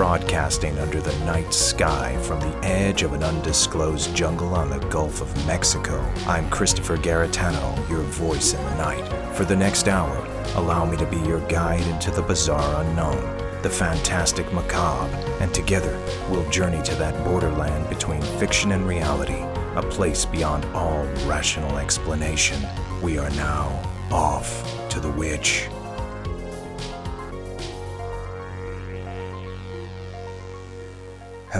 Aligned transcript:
Broadcasting 0.00 0.78
under 0.78 0.98
the 0.98 1.14
night 1.26 1.52
sky 1.52 2.16
from 2.22 2.40
the 2.40 2.66
edge 2.66 3.02
of 3.02 3.12
an 3.12 3.22
undisclosed 3.22 4.16
jungle 4.16 4.54
on 4.54 4.70
the 4.70 4.78
Gulf 4.86 5.20
of 5.20 5.46
Mexico, 5.46 6.00
I'm 6.26 6.48
Christopher 6.48 6.96
Garetano, 6.96 7.86
your 7.86 8.00
voice 8.04 8.54
in 8.54 8.64
the 8.64 8.76
night. 8.76 9.06
For 9.36 9.44
the 9.44 9.54
next 9.54 9.88
hour, 9.88 10.26
allow 10.54 10.86
me 10.86 10.96
to 10.96 11.04
be 11.04 11.18
your 11.18 11.46
guide 11.48 11.86
into 11.86 12.10
the 12.10 12.22
bizarre 12.22 12.82
unknown, 12.82 13.20
the 13.60 13.68
fantastic 13.68 14.50
macabre, 14.54 15.14
and 15.38 15.52
together 15.52 16.00
we'll 16.30 16.48
journey 16.48 16.82
to 16.84 16.94
that 16.94 17.22
borderland 17.22 17.86
between 17.90 18.22
fiction 18.22 18.72
and 18.72 18.88
reality, 18.88 19.42
a 19.76 19.82
place 19.82 20.24
beyond 20.24 20.64
all 20.74 21.04
rational 21.26 21.76
explanation. 21.76 22.66
We 23.02 23.18
are 23.18 23.30
now 23.32 23.68
off 24.10 24.64
to 24.88 24.98
the 24.98 25.10
witch. 25.10 25.68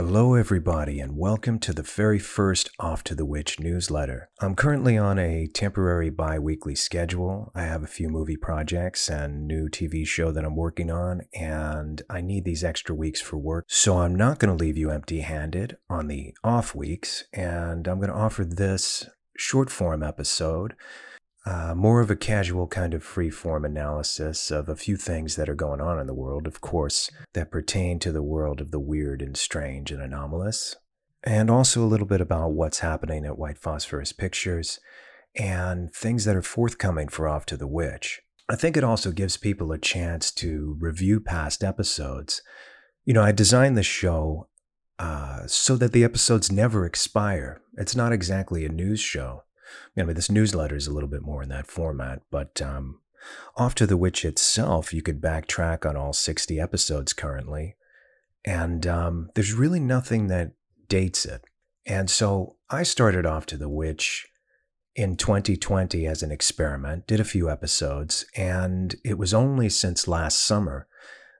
Hello, 0.03 0.33
everybody, 0.33 0.99
and 0.99 1.19
welcome 1.19 1.59
to 1.59 1.75
the 1.75 1.83
very 1.83 2.19
first 2.19 2.71
Off 2.79 3.05
to 3.05 3.15
the 3.15 3.27
Witch 3.27 3.61
newsletter. 3.61 4.31
I'm 4.41 4.55
currently 4.55 4.97
on 4.97 5.19
a 5.19 5.47
temporary 5.47 6.09
bi 6.09 6.39
weekly 6.39 6.75
schedule. 6.75 7.53
I 7.55 7.65
have 7.65 7.83
a 7.83 7.87
few 7.87 8.09
movie 8.09 8.39
projects 8.39 9.11
and 9.11 9.47
new 9.47 9.69
TV 9.69 10.07
show 10.07 10.33
that 10.33 10.43
I'm 10.43 10.57
working 10.57 10.91
on, 10.91 11.27
and 11.35 12.01
I 12.09 12.23
need 12.23 12.47
these 12.47 12.65
extra 12.65 12.95
weeks 12.95 13.21
for 13.21 13.37
work. 13.37 13.67
So 13.69 13.99
I'm 13.99 14.15
not 14.15 14.39
going 14.39 14.57
to 14.57 14.65
leave 14.65 14.79
you 14.79 14.91
empty 14.91 15.21
handed 15.21 15.77
on 15.91 16.09
the 16.09 16.33
off 16.43 16.75
weeks, 16.75 17.25
and 17.35 17.87
I'm 17.87 17.99
going 17.99 18.09
to 18.09 18.17
offer 18.17 18.43
this 18.43 19.07
short 19.37 19.69
form 19.69 20.03
episode 20.03 20.77
uh, 21.51 21.75
more 21.75 22.01
of 22.01 22.13
a 22.13 22.17
casual 22.17 22.69
kind 22.69 22.95
of 22.95 23.03
free 23.03 23.29
form 23.29 23.65
analysis 23.65 24.53
of 24.53 24.69
a 24.69 24.77
few 24.77 24.97
things 24.97 25.35
that 25.35 25.49
are 25.49 25.55
going 25.57 25.81
on 25.81 25.99
in 25.99 26.07
the 26.07 26.15
world, 26.15 26.47
of 26.47 26.61
course, 26.61 27.11
that 27.35 27.51
pertain 27.51 27.99
to 27.99 28.13
the 28.13 28.23
world 28.23 28.61
of 28.61 28.71
the 28.71 28.79
weird 28.79 29.21
and 29.21 29.37
strange 29.37 29.91
and 29.91 30.01
anomalous. 30.01 30.77
And 31.25 31.51
also 31.51 31.83
a 31.83 31.91
little 31.91 32.07
bit 32.07 32.21
about 32.21 32.53
what's 32.53 32.79
happening 32.79 33.25
at 33.25 33.37
White 33.37 33.59
Phosphorus 33.59 34.13
Pictures 34.13 34.79
and 35.35 35.93
things 35.93 36.25
that 36.25 36.37
are 36.37 36.43
forthcoming 36.43 37.09
for 37.09 37.27
Off 37.27 37.47
to 37.47 37.57
the 37.57 37.67
Witch. 37.67 38.23
I 38.49 38.55
think 38.55 38.77
it 38.77 38.85
also 38.85 39.11
gives 39.11 39.37
people 39.37 39.73
a 39.73 39.79
chance 39.79 40.31
to 40.35 40.77
review 40.79 41.19
past 41.19 41.65
episodes. 41.65 42.43
You 43.05 43.13
know, 43.13 43.25
I 43.25 43.33
designed 43.33 43.77
the 43.77 43.83
show 43.83 44.47
uh, 45.01 45.49
so 45.49 45.75
that 45.77 45.91
the 45.91 46.05
episodes 46.05 46.53
never 46.53 46.87
expire. 46.87 47.61
It's 47.77 47.97
not 47.97 48.13
exactly 48.13 48.65
a 48.65 48.69
news 48.69 49.01
show. 49.01 49.43
I 49.97 50.03
mean, 50.03 50.15
this 50.15 50.31
newsletter 50.31 50.77
is 50.77 50.87
a 50.87 50.93
little 50.93 51.09
bit 51.09 51.23
more 51.23 51.43
in 51.43 51.49
that 51.51 51.67
format, 51.67 52.23
but 52.31 52.61
um, 52.63 53.01
off 53.57 53.75
to 53.77 53.87
the 53.87 53.97
witch 53.97 54.25
itself, 54.25 54.93
you 54.93 55.03
could 55.03 55.21
backtrack 55.21 55.89
on 55.89 55.97
all 55.97 56.13
60 56.13 56.59
episodes 56.59 57.13
currently, 57.13 57.77
and 58.45 58.87
um, 58.87 59.31
there's 59.35 59.53
really 59.53 59.81
nothing 59.81 60.29
that 60.29 60.53
dates 60.89 61.25
it. 61.25 61.45
And 61.87 62.11
so 62.11 62.57
I 62.69 62.83
started 62.83 63.27
off 63.27 63.47
to 63.47 63.57
the 63.57 63.69
witch 63.69 64.27
in 64.95 65.17
2020 65.17 66.07
as 66.07 66.23
an 66.23 66.31
experiment, 66.31 67.07
did 67.07 67.21
a 67.21 67.25
few 67.25 67.49
episodes, 67.49 68.27
and 68.37 68.95
it 69.05 69.19
was 69.19 69.33
only 69.33 69.69
since 69.69 70.09
last 70.09 70.41
summer 70.41 70.87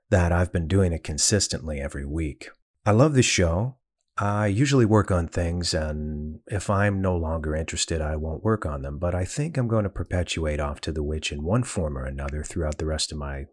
that 0.09 0.31
I've 0.31 0.51
been 0.51 0.67
doing 0.67 0.93
it 0.93 1.03
consistently 1.03 1.79
every 1.79 2.05
week. 2.05 2.49
I 2.85 2.91
love 2.91 3.13
the 3.13 3.23
show. 3.23 3.77
I 4.21 4.45
usually 4.45 4.85
work 4.85 5.09
on 5.09 5.27
things, 5.27 5.73
and 5.73 6.41
if 6.45 6.69
I'm 6.69 7.01
no 7.01 7.17
longer 7.17 7.55
interested, 7.55 8.01
I 8.01 8.17
won't 8.17 8.43
work 8.43 8.67
on 8.67 8.83
them. 8.83 8.99
But 8.99 9.15
I 9.15 9.25
think 9.25 9.57
I'm 9.57 9.67
going 9.67 9.83
to 9.83 9.89
perpetuate 9.89 10.59
Off 10.59 10.79
to 10.81 10.91
the 10.91 11.01
Witch 11.01 11.31
in 11.31 11.41
one 11.41 11.63
form 11.63 11.97
or 11.97 12.05
another 12.05 12.43
throughout 12.43 12.77
the 12.77 12.85
rest 12.85 13.11
of 13.11 13.17
my 13.17 13.45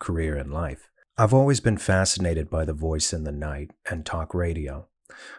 career 0.00 0.36
and 0.36 0.52
life. 0.52 0.90
I've 1.16 1.32
always 1.32 1.60
been 1.60 1.78
fascinated 1.78 2.50
by 2.50 2.64
the 2.64 2.72
voice 2.72 3.12
in 3.12 3.22
the 3.22 3.30
night 3.30 3.70
and 3.88 4.04
talk 4.04 4.34
radio. 4.34 4.88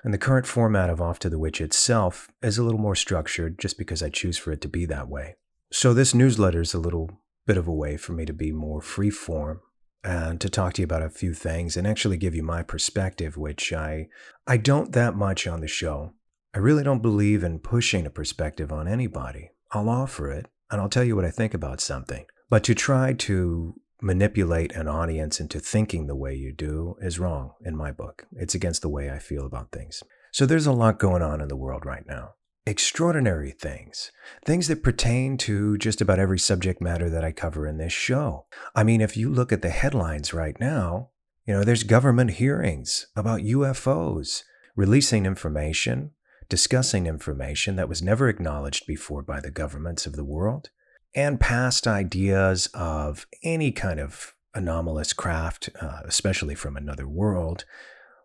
And 0.05 0.13
the 0.13 0.17
current 0.17 0.47
format 0.47 0.89
of 0.89 1.01
Off 1.01 1.19
to 1.19 1.29
the 1.29 1.37
Witch 1.37 1.59
itself 1.59 2.29
is 2.41 2.57
a 2.57 2.63
little 2.63 2.79
more 2.79 2.95
structured 2.95 3.59
just 3.59 3.77
because 3.77 4.01
I 4.01 4.07
choose 4.07 4.37
for 4.37 4.53
it 4.53 4.61
to 4.61 4.69
be 4.69 4.85
that 4.85 5.09
way. 5.09 5.35
So 5.69 5.93
this 5.93 6.13
newsletter 6.13 6.61
is 6.61 6.73
a 6.73 6.79
little 6.79 7.09
bit 7.45 7.57
of 7.57 7.67
a 7.67 7.73
way 7.73 7.97
for 7.97 8.13
me 8.13 8.23
to 8.25 8.33
be 8.33 8.53
more 8.53 8.81
free 8.81 9.09
form 9.09 9.59
and 10.07 10.39
to 10.39 10.49
talk 10.49 10.71
to 10.71 10.81
you 10.81 10.85
about 10.85 11.01
a 11.01 11.09
few 11.09 11.33
things 11.33 11.75
and 11.75 11.85
actually 11.85 12.15
give 12.15 12.33
you 12.33 12.41
my 12.41 12.63
perspective, 12.63 13.35
which 13.35 13.73
I 13.73 14.07
I 14.47 14.55
don't 14.55 14.93
that 14.93 15.15
much 15.15 15.45
on 15.45 15.59
the 15.59 15.67
show. 15.67 16.13
I 16.55 16.59
really 16.59 16.83
don't 16.83 17.01
believe 17.01 17.43
in 17.43 17.59
pushing 17.59 18.05
a 18.05 18.09
perspective 18.09 18.71
on 18.71 18.87
anybody. 18.87 19.51
I'll 19.73 19.89
offer 19.89 20.31
it 20.31 20.47
and 20.71 20.79
I'll 20.79 20.87
tell 20.87 21.03
you 21.03 21.17
what 21.17 21.25
I 21.25 21.29
think 21.29 21.53
about 21.53 21.81
something. 21.81 22.25
But 22.49 22.63
to 22.63 22.73
try 22.73 23.11
to 23.13 23.75
manipulate 24.01 24.71
an 24.73 24.87
audience 24.87 25.41
into 25.41 25.59
thinking 25.59 26.07
the 26.07 26.15
way 26.15 26.33
you 26.33 26.53
do 26.53 26.95
is 27.01 27.19
wrong 27.19 27.51
in 27.65 27.75
my 27.75 27.91
book. 27.91 28.27
It's 28.31 28.55
against 28.55 28.83
the 28.83 28.89
way 28.89 29.11
I 29.11 29.19
feel 29.19 29.45
about 29.45 29.73
things. 29.73 30.03
So 30.31 30.45
there's 30.45 30.67
a 30.67 30.71
lot 30.71 30.99
going 30.99 31.21
on 31.21 31.41
in 31.41 31.49
the 31.49 31.57
world 31.57 31.85
right 31.85 32.07
now 32.07 32.35
extraordinary 32.67 33.51
things, 33.51 34.11
things 34.45 34.67
that 34.67 34.83
pertain 34.83 35.37
to 35.37 35.77
just 35.77 36.01
about 36.01 36.19
every 36.19 36.37
subject 36.37 36.81
matter 36.81 37.09
that 37.09 37.23
I 37.23 37.31
cover 37.31 37.65
in 37.65 37.77
this 37.77 37.93
show. 37.93 38.45
I 38.75 38.83
mean, 38.83 38.99
if 38.99 39.15
you 39.15 39.29
look 39.31 39.53
at 39.53 39.61
the 39.61 39.69
headlines 39.69 40.33
right 40.33 40.59
now, 40.59 41.11
you 41.45 41.53
know, 41.53 41.63
there's 41.63 41.83
government 41.83 42.31
hearings 42.31 43.07
about 43.15 43.39
UFOs, 43.39 44.43
releasing 44.75 45.25
information, 45.25 46.11
discussing 46.49 47.07
information 47.07 47.77
that 47.77 47.87
was 47.87 48.01
never 48.01 48.27
acknowledged 48.27 48.85
before 48.85 49.21
by 49.21 49.39
the 49.39 49.49
governments 49.49 50.05
of 50.05 50.17
the 50.17 50.25
world, 50.25 50.69
and 51.15 51.39
past 51.39 51.87
ideas 51.87 52.67
of 52.73 53.25
any 53.43 53.71
kind 53.71 54.01
of 54.01 54.33
anomalous 54.53 55.13
craft, 55.13 55.69
uh, 55.81 56.01
especially 56.03 56.53
from 56.53 56.75
another 56.75 57.07
world, 57.07 57.63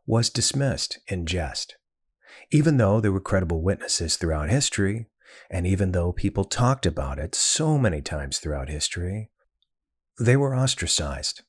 was 0.05 0.31
dismissed 0.31 0.99
in 1.07 1.27
jest. 1.27 1.77
Even 2.50 2.76
though 2.76 3.00
there 3.00 3.12
were 3.12 3.20
credible 3.20 3.62
witnesses 3.62 4.16
throughout 4.16 4.50
history, 4.50 5.06
and 5.50 5.66
even 5.66 5.93
though 5.93 6.12
people 6.12 6.44
talked 6.44 6.87
about 6.87 7.19
it 7.19 7.34
so 7.34 7.78
many 7.78 8.00
times 8.00 8.38
throughout 8.38 8.69
history, 8.69 9.31
they 10.20 10.37
were 10.37 10.54
ostracized 10.54 11.43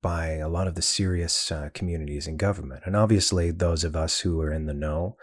by 0.00 0.34
a 0.34 0.48
lot 0.48 0.66
of 0.66 0.74
the 0.74 0.82
serious 0.82 1.50
uh, 1.50 1.70
communities 1.74 2.26
in 2.26 2.36
government. 2.36 2.82
And 2.86 2.96
obviously, 2.96 3.50
those 3.50 3.84
of 3.84 3.96
us 3.96 4.20
who 4.20 4.40
are 4.40 4.52
in 4.52 4.66
the 4.66 4.74
know 4.74 5.16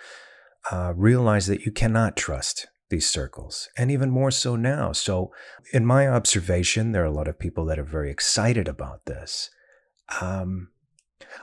uh, 0.71 0.93
realize 0.95 1.47
that 1.47 1.61
you 1.65 1.71
cannot 1.71 2.17
trust 2.17 2.67
these 2.89 3.09
circles, 3.09 3.67
and 3.77 3.89
even 3.89 4.11
more 4.11 4.31
so 4.31 4.55
now. 4.55 4.91
So, 4.91 5.31
in 5.73 5.85
my 5.85 6.07
observation, 6.07 6.91
there 6.91 7.01
are 7.01 7.07
a 7.07 7.11
lot 7.11 7.27
of 7.27 7.39
people 7.39 7.65
that 7.65 7.79
are 7.79 7.83
very 7.83 8.11
excited 8.11 8.67
about 8.67 9.05
this. 9.05 9.49
Um, 10.21 10.69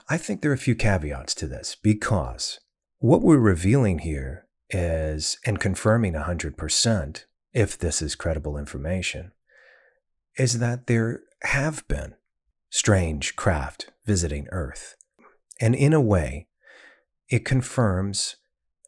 I 0.09 0.17
think 0.17 0.41
there 0.41 0.51
are 0.51 0.55
a 0.55 0.57
few 0.57 0.75
caveats 0.75 1.35
to 1.35 1.47
this 1.47 1.75
because 1.75 2.59
what 3.03 3.21
we're 3.21 3.37
revealing 3.37 3.99
here 3.99 4.47
is, 4.69 5.37
and 5.45 5.59
confirming 5.59 6.13
100%, 6.13 7.25
if 7.51 7.77
this 7.77 8.01
is 8.01 8.15
credible 8.15 8.57
information, 8.57 9.33
is 10.37 10.59
that 10.59 10.87
there 10.87 11.19
have 11.41 11.85
been 11.89 12.15
strange 12.69 13.35
craft 13.35 13.91
visiting 14.05 14.47
Earth. 14.53 14.95
And 15.59 15.75
in 15.75 15.91
a 15.91 15.99
way, 15.99 16.47
it 17.27 17.43
confirms, 17.43 18.37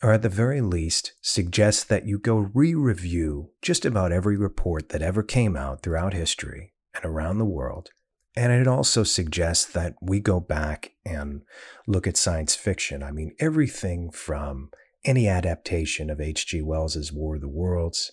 or 0.02 0.14
at 0.14 0.22
the 0.22 0.30
very 0.30 0.62
least, 0.62 1.12
suggests 1.20 1.84
that 1.84 2.08
you 2.08 2.18
go 2.18 2.50
re 2.54 2.74
review 2.74 3.50
just 3.62 3.84
about 3.84 4.14
every 4.14 4.38
report 4.38 4.88
that 4.90 5.02
ever 5.02 5.24
came 5.24 5.58
out 5.58 5.82
throughout 5.82 6.14
history 6.14 6.72
and 6.94 7.04
around 7.04 7.38
the 7.38 7.44
world 7.44 7.90
and 8.36 8.52
it 8.52 8.68
also 8.68 9.04
suggests 9.04 9.66
that 9.72 9.96
we 10.02 10.20
go 10.20 10.40
back 10.40 10.92
and 11.06 11.42
look 11.88 12.06
at 12.06 12.18
science 12.18 12.56
fiction. 12.56 13.02
I 13.02 13.12
mean, 13.12 13.34
everything 13.40 14.12
from 14.12 14.72
any 15.06 15.28
adaptation 15.28 16.10
of 16.10 16.20
H.G. 16.20 16.62
Wells's 16.62 17.14
War 17.14 17.36
of 17.36 17.42
the 17.42 17.48
Worlds 17.48 18.12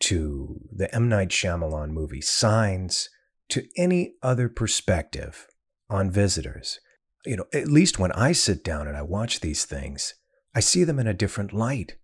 to 0.00 0.60
the 0.74 0.92
M. 0.94 1.08
Night 1.08 1.28
Shyamalan 1.28 1.90
movie 1.90 2.20
Signs 2.20 3.10
to 3.50 3.66
any 3.76 4.14
other 4.22 4.48
perspective 4.48 5.46
on 5.90 6.10
visitors. 6.10 6.80
You 7.26 7.36
know, 7.36 7.46
at 7.52 7.68
least 7.68 7.98
when 7.98 8.12
I 8.12 8.32
sit 8.32 8.64
down 8.64 8.88
and 8.88 8.96
I 8.96 9.02
watch 9.02 9.40
these 9.40 9.64
things, 9.64 10.14
I 10.54 10.60
see 10.60 10.84
them 10.84 10.98
in 10.98 11.06
a 11.06 11.14
different 11.14 11.52
light, 11.52 11.96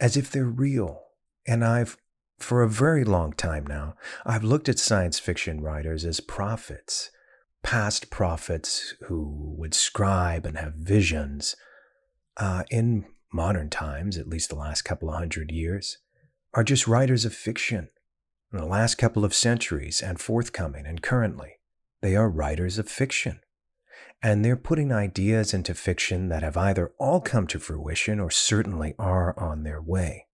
as 0.00 0.16
if 0.16 0.30
they're 0.30 0.44
real. 0.44 1.02
And 1.46 1.64
I've 1.64 1.96
for 2.44 2.62
a 2.62 2.68
very 2.68 3.04
long 3.04 3.32
time 3.32 3.66
now, 3.66 3.94
I've 4.24 4.44
looked 4.44 4.68
at 4.68 4.78
science 4.78 5.18
fiction 5.18 5.60
writers 5.60 6.04
as 6.04 6.20
prophets, 6.20 7.10
past 7.62 8.10
prophets 8.10 8.94
who 9.06 9.54
would 9.58 9.74
scribe 9.74 10.46
and 10.46 10.56
have 10.58 10.74
visions. 10.74 11.56
Uh, 12.36 12.64
in 12.70 13.06
modern 13.32 13.70
times, 13.70 14.16
at 14.16 14.28
least 14.28 14.50
the 14.50 14.56
last 14.56 14.82
couple 14.82 15.08
of 15.08 15.16
hundred 15.16 15.50
years, 15.50 15.98
are 16.52 16.62
just 16.62 16.86
writers 16.86 17.24
of 17.24 17.34
fiction. 17.34 17.88
In 18.52 18.60
the 18.60 18.66
last 18.66 18.94
couple 18.96 19.24
of 19.24 19.34
centuries 19.34 20.00
and 20.00 20.20
forthcoming 20.20 20.86
and 20.86 21.02
currently, 21.02 21.54
they 22.00 22.14
are 22.14 22.28
writers 22.28 22.78
of 22.78 22.88
fiction. 22.88 23.40
And 24.22 24.44
they're 24.44 24.56
putting 24.56 24.92
ideas 24.92 25.52
into 25.52 25.74
fiction 25.74 26.28
that 26.28 26.42
have 26.42 26.56
either 26.56 26.92
all 26.98 27.20
come 27.20 27.46
to 27.48 27.58
fruition 27.58 28.20
or 28.20 28.30
certainly 28.30 28.94
are 28.98 29.38
on 29.38 29.64
their 29.64 29.82
way. 29.82 30.26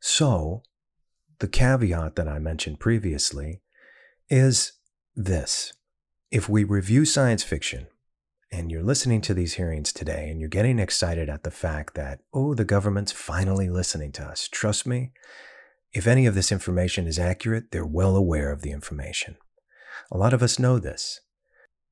So, 0.00 0.62
the 1.42 1.48
caveat 1.48 2.14
that 2.14 2.28
I 2.28 2.38
mentioned 2.38 2.78
previously 2.78 3.62
is 4.30 4.74
this. 5.16 5.72
If 6.30 6.48
we 6.48 6.62
review 6.62 7.04
science 7.04 7.42
fiction 7.42 7.88
and 8.52 8.70
you're 8.70 8.84
listening 8.84 9.22
to 9.22 9.34
these 9.34 9.54
hearings 9.54 9.92
today 9.92 10.30
and 10.30 10.38
you're 10.38 10.48
getting 10.48 10.78
excited 10.78 11.28
at 11.28 11.42
the 11.42 11.50
fact 11.50 11.94
that, 11.94 12.20
oh, 12.32 12.54
the 12.54 12.64
government's 12.64 13.10
finally 13.10 13.68
listening 13.68 14.12
to 14.12 14.22
us, 14.22 14.46
trust 14.46 14.86
me, 14.86 15.10
if 15.92 16.06
any 16.06 16.26
of 16.26 16.36
this 16.36 16.52
information 16.52 17.08
is 17.08 17.18
accurate, 17.18 17.72
they're 17.72 17.84
well 17.84 18.14
aware 18.14 18.52
of 18.52 18.62
the 18.62 18.70
information. 18.70 19.36
A 20.12 20.16
lot 20.16 20.32
of 20.32 20.44
us 20.44 20.60
know 20.60 20.78
this. 20.78 21.22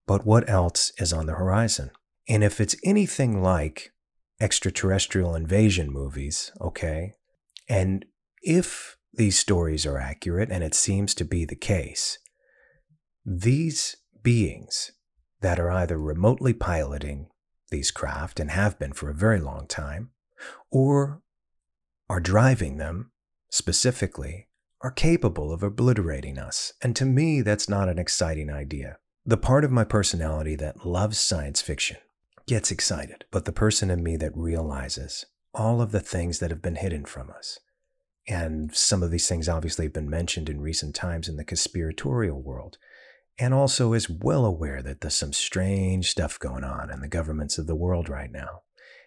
But 0.07 0.25
what 0.25 0.49
else 0.49 0.93
is 0.97 1.13
on 1.13 1.27
the 1.27 1.35
horizon? 1.35 1.91
And 2.29 2.45
if 2.45 2.61
it's 2.61 2.77
anything 2.85 3.43
like 3.43 3.91
extraterrestrial 4.41 5.35
invasion 5.35 5.93
movies, 5.93 6.53
okay, 6.61 7.15
and 7.69 8.05
if 8.43 8.97
these 9.13 9.39
stories 9.39 9.85
are 9.87 9.99
accurate, 9.99 10.51
and 10.51 10.63
it 10.63 10.75
seems 10.75 11.15
to 11.15 11.25
be 11.25 11.45
the 11.45 11.57
case, 11.57 12.19
these 13.25 13.97
beings 14.23 14.93
that 15.41 15.59
are 15.59 15.71
either 15.71 15.99
remotely 15.99 16.53
piloting 16.53 17.29
these 17.71 17.91
craft 17.91 18.41
and 18.41 18.51
have 18.51 18.79
been 18.79 18.93
for 18.93 19.11
a 19.11 19.15
very 19.15 19.41
long 19.41 19.67
time, 19.67 20.11
or 20.71 21.23
are 22.09 22.21
driving 22.21 22.77
them 22.77 23.11
specifically, 23.51 24.49
are 24.81 24.91
capable 24.91 25.53
of 25.53 25.63
obliterating 25.63 26.39
us. 26.39 26.73
And 26.83 26.97
to 26.97 27.05
me, 27.05 27.43
that's 27.43 27.69
not 27.69 27.89
an 27.89 27.99
exciting 27.99 28.51
idea. 28.51 28.99
The 29.27 29.37
part 29.37 29.65
of 29.65 29.71
my 29.71 29.85
personality 29.85 30.57
that 30.57 30.87
loves 30.87 31.19
science 31.19 31.61
fiction 31.61 31.99
gets 32.47 32.71
excited, 32.71 33.25
but 33.31 33.45
the 33.45 33.53
person 33.53 33.91
in 33.91 34.03
me 34.03 34.17
that 34.17 34.37
realizes 34.37 35.27
all 35.53 35.81
of 35.83 35.93
the 35.93 36.01
things 36.01 36.39
that 36.39 36.51
have 36.51 36.63
been 36.63 36.77
hidden 36.77 37.05
from 37.05 37.31
us. 37.31 37.59
And 38.29 38.75
some 38.75 39.03
of 39.03 39.11
these 39.11 39.29
things 39.29 39.49
obviously 39.49 39.87
have 39.87 39.93
been 39.93 40.11
mentioned 40.11 40.49
in 40.49 40.61
recent 40.61 40.95
times 40.95 41.29
in 41.29 41.37
the 41.37 41.45
conspiratorial 41.45 42.41
world 42.41 42.79
and 43.41 43.55
also 43.55 43.95
is 43.95 44.11
well 44.11 44.45
aware 44.45 44.83
that 44.83 45.01
there's 45.01 45.15
some 45.15 45.33
strange 45.33 46.11
stuff 46.11 46.39
going 46.39 46.63
on 46.63 46.91
in 46.91 47.01
the 47.01 47.09
governments 47.09 47.57
of 47.57 47.67
the 47.67 47.75
world 47.75 48.09
right 48.09 48.31
now, 48.31 48.61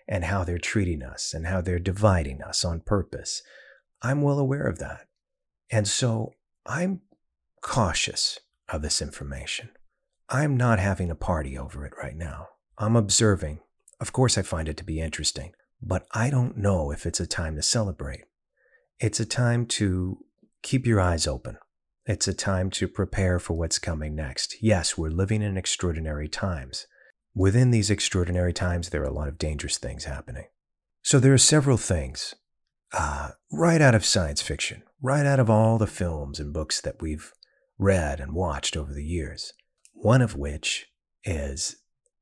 and 0.08 0.26
how 0.26 0.44
they're 0.44 0.58
treating 0.58 1.04
us 1.04 1.36
and 1.36 1.46
how 1.46 1.62
they're 1.62 1.78
dividing 1.78 2.42
us 2.42 2.66
on 2.66 2.82
purpose. 2.82 3.44
I'm 4.02 4.24
well 4.24 4.40
aware 4.40 4.66
of 4.66 4.80
that. 4.80 5.06
And 5.70 5.88
so 5.88 6.34
I'm 6.66 7.02
cautious 7.62 8.40
of 8.68 8.82
this 8.82 9.04
information. 9.04 9.70
I'm 10.30 10.58
not 10.58 10.80
having 10.80 11.12
a 11.12 11.16
party 11.16 11.56
over 11.56 11.86
it 11.86 11.94
right 12.02 12.16
now. 12.16 12.48
I'm 12.80 12.96
observing. 12.96 13.60
Of 14.00 14.14
course, 14.14 14.36
I 14.36 14.42
find 14.42 14.68
it 14.68 14.78
to 14.78 14.84
be 14.84 15.00
interesting, 15.00 15.54
but 15.80 16.08
I 16.12 16.32
don't 16.32 16.58
know 16.58 16.92
if 16.92 17.06
it's 17.06 17.20
a 17.20 17.28
time 17.28 17.56
to 17.56 17.62
celebrate. 17.62 18.24
It's 19.00 19.20
a 19.20 19.26
time 19.26 19.66
to 19.68 20.20
keep 20.62 20.86
your 20.86 21.02
eyes 21.02 21.28
open 21.28 21.58
it's 22.06 22.28
a 22.28 22.34
time 22.34 22.70
to 22.72 22.88
prepare 22.88 23.40
for 23.40 23.54
what's 23.54 23.80
coming 23.80 24.14
next. 24.14 24.58
Yes, 24.62 24.98
we're 24.98 25.10
living 25.10 25.42
in 25.42 25.56
extraordinary 25.56 26.28
times. 26.28 26.86
Within 27.34 27.72
these 27.72 27.90
extraordinary 27.90 28.52
times, 28.52 28.90
there 28.90 29.02
are 29.02 29.06
a 29.08 29.14
lot 29.14 29.30
of 29.30 29.38
dangerous 29.38 29.78
things 29.78 30.04
happening. 30.04 30.48
So 31.02 31.20
there 31.20 31.34
are 31.34 31.38
several 31.38 31.78
things 31.78 32.36
uh, 32.92 33.32
right 33.52 33.82
out 33.82 33.96
of 33.96 34.06
science 34.06 34.42
fiction, 34.42 34.84
right 35.02 35.26
out 35.26 35.40
of 35.40 35.50
all 35.50 35.78
the 35.78 35.88
films 35.88 36.40
and 36.40 36.54
books 36.54 36.82
that 36.82 37.02
we've 37.02 37.32
read 37.78 38.20
and 38.20 38.34
watched 38.34 38.76
over 38.76 38.94
the 38.94 39.06
years. 39.06 39.54
One 39.94 40.22
of 40.22 40.36
which 40.36 40.88
is 41.24 41.78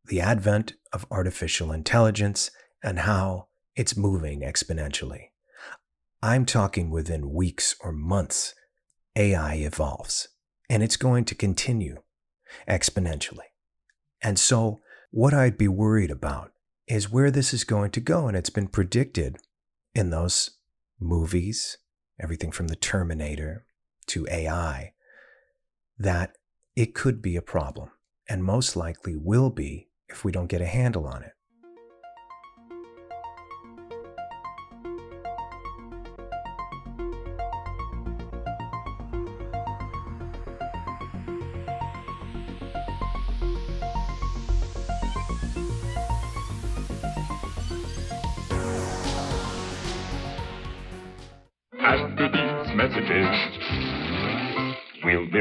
the 0.06 0.22
advent 0.22 0.74
of 0.94 1.08
artificial 1.10 1.72
intelligence 1.72 2.52
and 2.84 3.00
how 3.00 3.48
it's 3.76 3.98
moving 3.98 4.42
exponentially. 4.42 5.31
I'm 6.24 6.46
talking 6.46 6.92
within 6.92 7.34
weeks 7.34 7.76
or 7.82 7.92
months 7.92 8.54
AI 9.16 9.56
evolves, 9.56 10.28
and 10.70 10.84
it's 10.84 10.98
going 10.98 11.26
to 11.26 11.36
continue 11.36 11.98
exponentially. 12.68 13.50
And 14.22 14.38
so, 14.38 14.82
what 15.10 15.34
I'd 15.34 15.58
be 15.58 15.68
worried 15.68 16.12
about 16.12 16.52
is 16.88 17.12
where 17.12 17.32
this 17.32 17.54
is 17.54 17.64
going 17.64 17.90
to 17.92 18.00
go. 18.00 18.28
And 18.28 18.38
it's 18.38 18.52
been 18.52 18.68
predicted 18.68 19.38
in 19.96 20.12
those 20.12 20.52
movies, 21.00 21.78
everything 22.22 22.52
from 22.52 22.68
the 22.68 22.76
Terminator 22.76 23.66
to 24.08 24.28
AI, 24.30 24.94
that 25.98 26.38
it 26.76 26.94
could 26.94 27.22
be 27.22 27.36
a 27.36 27.42
problem, 27.42 27.90
and 28.30 28.44
most 28.44 28.76
likely 28.76 29.16
will 29.16 29.50
be 29.50 29.90
if 30.08 30.24
we 30.24 30.32
don't 30.32 30.48
get 30.48 30.62
a 30.62 30.68
handle 30.68 31.08
on 31.08 31.24
it. 31.24 31.34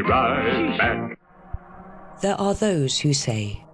Right 0.03 0.79
back. 0.79 1.19
There 2.23 2.39
are 2.41 2.55
those 2.55 2.99
who 2.99 3.15
say 3.15 3.65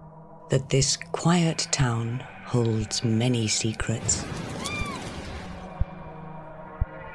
that 0.49 0.69
this 0.69 0.97
quiet 1.11 1.67
town 1.71 2.23
holds 2.45 3.03
many 3.03 3.47
secrets. 3.47 4.25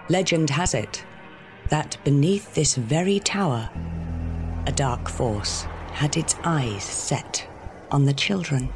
Legend 0.08 0.50
has 0.50 0.74
it 0.74 1.04
that 1.70 1.96
beneath 2.04 2.54
this 2.54 2.74
very 2.74 3.18
tower, 3.18 3.70
a 4.66 4.72
dark 4.72 5.08
force 5.08 5.62
had 5.92 6.16
its 6.18 6.34
eyes 6.44 6.84
set 6.84 7.46
on 7.90 8.04
the 8.04 8.12
children. 8.12 8.68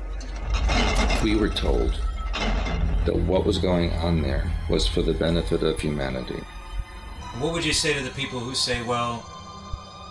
We 1.23 1.37
were 1.37 1.51
told 1.51 2.01
that 3.05 3.15
what 3.15 3.45
was 3.45 3.59
going 3.59 3.93
on 3.93 4.23
there 4.23 4.51
was 4.71 4.87
for 4.87 5.03
the 5.03 5.13
benefit 5.13 5.63
of 5.63 5.79
humanity. 5.79 6.41
What 7.39 7.53
would 7.53 7.65
you 7.65 7.75
say 7.75 7.93
to 7.93 8.03
the 8.03 8.11
people 8.11 8.41
who 8.41 8.55
say, 8.55 8.83
well, 8.83 9.31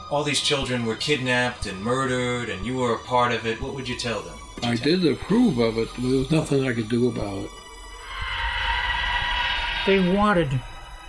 all 0.10 0.24
these 0.24 0.42
children 0.42 0.86
were 0.86 0.96
kidnapped 0.96 1.66
and 1.66 1.82
murdered, 1.84 2.50
and 2.50 2.66
you 2.66 2.78
were 2.78 2.94
a 2.94 3.00
part 3.00 3.32
of 3.32 3.46
it, 3.46 3.62
what 3.62 3.74
would 3.74 3.88
you 3.88 3.98
tell 3.98 4.22
them? 4.22 4.38
You 4.64 4.70
I 4.70 4.76
did 4.76 5.06
approve 5.06 5.58
of 5.58 5.78
it, 5.78 5.90
but 5.96 6.02
there 6.02 6.20
was 6.20 6.32
nothing 6.32 6.68
I 6.68 6.74
could 6.74 6.90
do 6.90 7.10
about 7.10 7.38
it. 7.38 7.50
They 9.86 10.00
wanted 10.16 10.60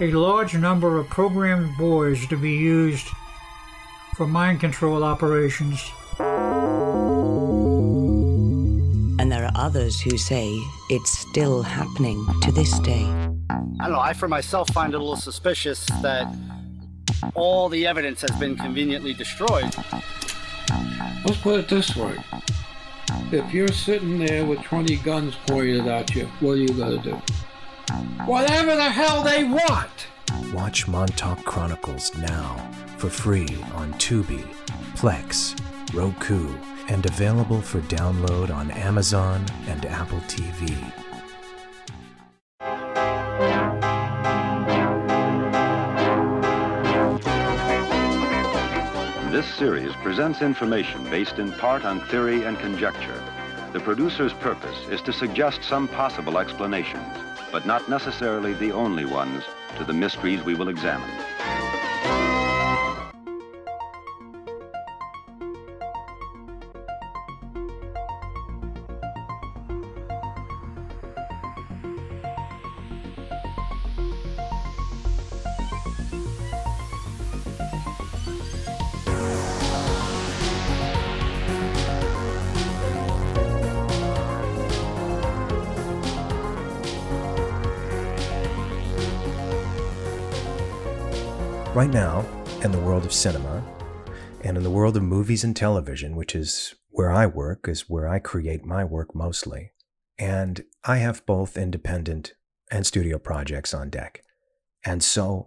a 0.00 0.12
large 0.12 0.54
number 0.54 0.98
of 0.98 1.08
programmed 1.08 1.76
boys 1.78 2.26
to 2.26 2.36
be 2.36 2.52
used 2.52 3.08
for 4.16 4.26
mind 4.26 4.60
control 4.60 5.04
operations. 5.04 5.82
And 9.18 9.32
there 9.32 9.44
are 9.44 9.52
others 9.54 10.00
who 10.00 10.18
say 10.18 10.58
it's 10.90 11.18
still 11.18 11.62
happening 11.62 12.26
to 12.42 12.52
this 12.52 12.78
day. 12.80 13.04
I 13.78 13.84
don't 13.84 13.92
know, 13.92 14.00
I 14.00 14.12
for 14.12 14.28
myself 14.28 14.68
find 14.70 14.92
it 14.94 14.96
a 14.96 14.98
little 14.98 15.16
suspicious 15.16 15.84
that 16.02 16.26
all 17.34 17.68
the 17.68 17.86
evidence 17.86 18.20
has 18.22 18.38
been 18.38 18.56
conveniently 18.56 19.14
destroyed. 19.14 19.74
Let's 21.24 21.38
put 21.40 21.60
it 21.60 21.68
this 21.68 21.96
way. 21.96 22.16
If 23.32 23.52
you're 23.52 23.68
sitting 23.68 24.18
there 24.18 24.44
with 24.44 24.62
20 24.62 24.96
guns 24.96 25.34
pointed 25.46 25.86
at 25.86 26.14
you, 26.14 26.26
what 26.40 26.52
are 26.52 26.56
you 26.56 26.68
going 26.68 27.02
to 27.02 27.10
do? 27.10 27.22
Whatever 28.24 28.76
the 28.76 28.90
hell 28.90 29.22
they 29.22 29.44
want! 29.44 30.06
Watch 30.52 30.88
Montauk 30.88 31.44
Chronicles 31.44 32.16
now 32.16 32.56
for 32.98 33.08
free 33.08 33.48
on 33.74 33.92
Tubi, 33.94 34.44
Plex, 34.96 35.58
Roku, 35.94 36.52
and 36.88 37.06
available 37.06 37.60
for 37.60 37.80
download 37.82 38.54
on 38.54 38.70
Amazon 38.72 39.44
and 39.66 39.86
Apple 39.86 40.20
TV. 40.20 41.05
This 49.36 49.54
series 49.56 49.92
presents 49.96 50.40
information 50.40 51.04
based 51.10 51.38
in 51.38 51.52
part 51.52 51.84
on 51.84 52.00
theory 52.06 52.44
and 52.44 52.58
conjecture. 52.58 53.22
The 53.74 53.80
producer's 53.80 54.32
purpose 54.32 54.88
is 54.88 55.02
to 55.02 55.12
suggest 55.12 55.62
some 55.62 55.88
possible 55.88 56.38
explanations, 56.38 57.18
but 57.52 57.66
not 57.66 57.86
necessarily 57.86 58.54
the 58.54 58.72
only 58.72 59.04
ones, 59.04 59.44
to 59.76 59.84
the 59.84 59.92
mysteries 59.92 60.42
we 60.42 60.54
will 60.54 60.70
examine. 60.70 61.10
Right 91.76 91.90
now, 91.90 92.24
in 92.64 92.72
the 92.72 92.80
world 92.80 93.04
of 93.04 93.12
cinema, 93.12 93.62
and 94.40 94.56
in 94.56 94.62
the 94.62 94.70
world 94.70 94.96
of 94.96 95.02
movies 95.02 95.44
and 95.44 95.54
television, 95.54 96.16
which 96.16 96.34
is 96.34 96.74
where 96.88 97.10
I 97.10 97.26
work 97.26 97.68
is 97.68 97.82
where 97.82 98.08
I 98.08 98.18
create 98.18 98.64
my 98.64 98.82
work 98.82 99.14
mostly. 99.14 99.72
And 100.18 100.64
I 100.84 100.96
have 100.96 101.26
both 101.26 101.58
independent 101.58 102.32
and 102.70 102.86
studio 102.86 103.18
projects 103.18 103.74
on 103.74 103.90
deck. 103.90 104.22
And 104.86 105.04
so 105.04 105.44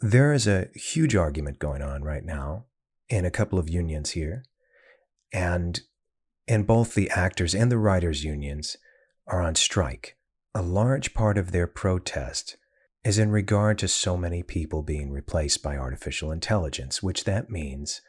there 0.00 0.32
is 0.32 0.48
a 0.48 0.66
huge 0.74 1.14
argument 1.14 1.60
going 1.60 1.80
on 1.80 2.02
right 2.02 2.24
now 2.24 2.64
in 3.08 3.24
a 3.24 3.30
couple 3.30 3.60
of 3.60 3.70
unions 3.70 4.10
here. 4.10 4.46
And 5.32 5.80
in 6.48 6.64
both 6.64 6.96
the 6.96 7.08
actors 7.08 7.54
and 7.54 7.70
the 7.70 7.78
writers' 7.78 8.24
unions 8.24 8.76
are 9.28 9.40
on 9.40 9.54
strike. 9.54 10.16
A 10.56 10.60
large 10.60 11.14
part 11.14 11.38
of 11.38 11.52
their 11.52 11.68
protest 11.68 12.56
is 13.04 13.18
in 13.18 13.30
regard 13.30 13.78
to 13.78 13.88
so 13.88 14.16
many 14.16 14.42
people 14.42 14.82
being 14.82 15.10
replaced 15.10 15.62
by 15.62 15.76
artificial 15.76 16.30
intelligence, 16.30 17.02
which 17.02 17.24
that 17.24 17.50
means 17.50 18.00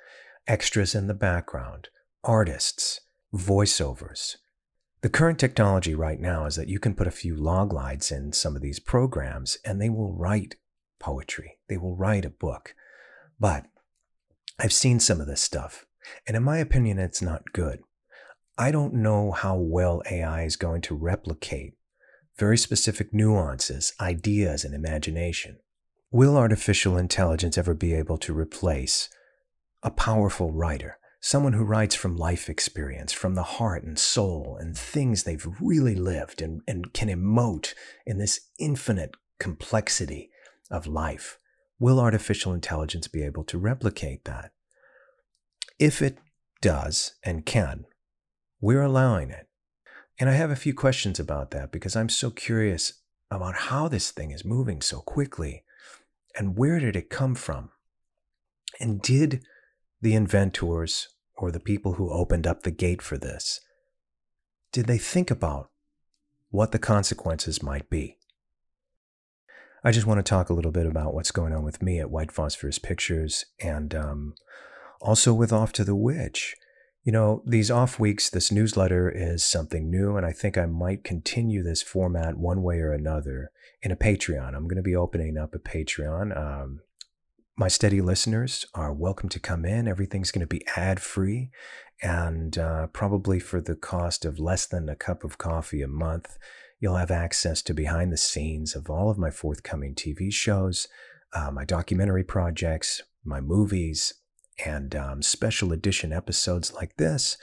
extras 0.48 0.96
in 0.96 1.08
the 1.08 1.14
background, 1.14 1.90
artists, 2.24 3.02
voiceovers. 3.34 4.38
The 5.02 5.10
current 5.10 5.40
technology 5.40 5.96
right 5.96 6.20
now 6.20 6.46
is 6.46 6.56
that 6.56 6.68
you 6.68 6.80
can 6.80 6.96
put 6.96 7.08
a 7.08 7.12
few 7.12 7.36
log 7.36 7.72
lines 7.72 8.12
in 8.12 8.34
some 8.34 8.56
of 8.56 8.62
these 8.62 8.80
programs 8.80 9.58
and 9.64 9.80
they 9.80 9.90
will 9.90 10.14
write 10.14 10.56
poetry. 11.00 11.58
They 11.70 11.78
will 11.78 11.96
write 11.96 12.26
a 12.26 12.30
book. 12.30 12.76
But 13.40 13.66
I've 14.60 14.74
seen 14.74 15.00
some 15.00 15.22
of 15.22 15.28
this 15.28 15.40
stuff, 15.40 15.86
and 16.28 16.36
in 16.36 16.44
my 16.44 16.58
opinion, 16.58 17.00
it's 17.00 17.22
not 17.22 17.54
good. 17.54 17.80
I 18.58 18.72
don't 18.72 18.96
know 18.96 19.32
how 19.32 19.56
well 19.56 20.02
AI 20.12 20.44
is 20.44 20.58
going 20.58 20.82
to 20.82 20.96
replicate 20.96 21.76
very 22.40 22.58
specific 22.58 23.14
nuances, 23.14 23.94
ideas, 24.00 24.64
and 24.64 24.74
imagination. 24.74 25.58
Will 26.10 26.38
artificial 26.38 26.98
intelligence 26.98 27.58
ever 27.58 27.74
be 27.74 27.94
able 27.94 28.18
to 28.20 28.34
replace 28.34 29.10
a 29.84 29.92
powerful 29.92 30.52
writer, 30.52 30.98
someone 31.20 31.54
who 31.54 31.66
writes 31.66 31.96
from 31.96 32.16
life 32.16 32.50
experience, 32.50 33.12
from 33.12 33.36
the 33.36 33.44
heart 33.44 33.84
and 33.84 34.00
soul, 34.00 34.58
and 34.60 34.78
things 34.78 35.24
they've 35.24 35.48
really 35.60 35.96
lived 35.96 36.42
and, 36.42 36.62
and 36.66 36.94
can 36.94 37.10
emote 37.10 37.74
in 38.06 38.18
this 38.18 38.40
infinite 38.58 39.12
complexity 39.38 40.30
of 40.72 40.88
life? 40.88 41.38
Will 41.78 42.00
artificial 42.00 42.54
intelligence 42.54 43.10
be 43.10 43.22
able 43.22 43.44
to 43.44 43.58
replicate 43.58 44.24
that? 44.26 44.52
If 45.78 46.02
it 46.02 46.18
does 46.62 47.16
and 47.24 47.46
can, 47.46 47.86
we're 48.62 48.82
allowing 48.82 49.30
it. 49.30 49.49
And 50.20 50.30
I 50.30 50.34
have 50.34 50.52
a 50.52 50.56
few 50.56 50.74
questions 50.74 51.20
about 51.20 51.52
that 51.52 51.72
because 51.72 51.96
I'm 51.96 52.10
so 52.10 52.30
curious 52.30 52.94
about 53.32 53.56
how 53.56 53.88
this 53.88 54.12
thing 54.12 54.32
is 54.32 54.44
moving 54.44 54.82
so 54.82 55.00
quickly 55.00 55.64
and 56.36 56.58
where 56.58 56.80
did 56.80 56.96
it 56.96 57.10
come 57.10 57.36
from? 57.36 57.70
And 58.80 59.02
did 59.02 59.44
the 60.02 60.14
inventors 60.14 61.10
or 61.36 61.52
the 61.52 61.60
people 61.60 61.94
who 61.94 62.12
opened 62.12 62.46
up 62.46 62.64
the 62.64 62.72
gate 62.72 63.02
for 63.02 63.18
this, 63.18 63.62
did 64.72 64.86
they 64.86 64.98
think 64.98 65.32
about 65.32 65.70
what 66.50 66.72
the 66.72 66.80
consequences 66.80 67.64
might 67.64 67.90
be? 67.90 68.18
I 69.84 69.92
just 69.92 70.06
want 70.06 70.18
to 70.18 70.30
talk 70.30 70.50
a 70.50 70.54
little 70.54 70.72
bit 70.72 70.86
about 70.86 71.14
what's 71.14 71.32
going 71.32 71.54
on 71.54 71.64
with 71.64 71.82
me 71.82 72.00
at 72.00 72.12
White 72.12 72.32
Phosphorus 72.32 72.80
Pictures 72.80 73.46
and 73.62 73.96
um, 73.96 74.36
also 75.00 75.34
with 75.34 75.54
Off 75.54 75.72
to 75.74 75.86
the 75.86 75.96
Witch. 75.96 76.56
You 77.04 77.14
know, 77.14 77.44
these 77.46 77.72
off 77.72 77.98
weeks, 77.98 78.30
this 78.30 78.52
newsletter 78.52 79.10
is 79.10 79.44
something 79.44 79.90
new, 79.90 80.18
and 80.18 80.26
I 80.26 80.34
think 80.34 80.58
I 80.58 80.66
might 80.66 81.04
continue 81.04 81.64
this 81.64 81.82
format 81.82 82.38
one 82.38 82.62
way 82.62 82.80
or 82.80 82.92
another 82.92 83.52
in 83.82 83.92
a 83.92 83.96
Patreon. 83.96 84.54
I'm 84.54 84.66
going 84.68 84.76
to 84.76 84.82
be 84.84 84.96
opening 84.96 85.38
up 85.38 85.56
a 85.56 85.60
Patreon. 85.60 86.36
Um, 86.38 86.82
my 87.58 87.70
steady 87.70 88.02
listeners 88.02 88.66
are 88.74 88.94
welcome 88.94 89.30
to 89.30 89.40
come 89.40 89.66
in. 89.66 89.88
Everything's 89.88 90.32
going 90.32 90.42
to 90.42 90.48
be 90.48 90.66
ad 90.76 91.02
free 91.02 91.52
and 92.02 92.58
uh, 92.58 92.88
probably 92.88 93.40
for 93.40 93.62
the 93.62 93.76
cost 93.76 94.26
of 94.26 94.40
less 94.40 94.66
than 94.66 94.88
a 94.90 94.96
cup 94.96 95.24
of 95.24 95.38
coffee 95.38 95.82
a 95.82 95.88
month. 95.88 96.38
You'll 96.80 96.96
have 96.96 97.12
access 97.12 97.62
to 97.64 97.74
behind 97.74 98.12
the 98.12 98.18
scenes 98.18 98.76
of 98.76 98.90
all 98.90 99.10
of 99.10 99.18
my 99.18 99.30
forthcoming 99.30 99.96
TV 99.96 100.32
shows, 100.32 100.88
uh, 101.34 101.52
my 101.52 101.66
documentary 101.66 102.24
projects, 102.24 103.04
my 103.26 103.42
movies, 103.42 104.14
and 104.66 104.96
um, 104.96 105.22
special 105.22 105.72
edition 105.72 106.12
episodes 106.14 106.74
like 106.74 106.98
this 106.98 107.38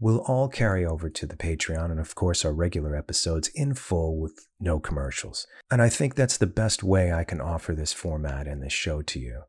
will 0.00 0.24
all 0.26 0.48
carry 0.48 0.84
over 0.84 1.10
to 1.10 1.26
the 1.26 1.36
Patreon 1.36 1.90
and, 1.90 2.00
of 2.00 2.14
course, 2.14 2.44
our 2.44 2.54
regular 2.54 2.96
episodes 2.96 3.48
in 3.54 3.74
full 3.74 4.18
with 4.18 4.48
no 4.58 4.80
commercials. 4.80 5.46
And 5.70 5.82
I 5.82 5.90
think 5.90 6.14
that's 6.14 6.38
the 6.38 6.46
best 6.46 6.82
way 6.82 7.12
I 7.12 7.22
can 7.22 7.40
offer 7.40 7.74
this 7.74 7.92
format 7.92 8.46
and 8.46 8.62
this 8.62 8.72
show 8.72 9.02
to 9.02 9.18
you. 9.18 9.42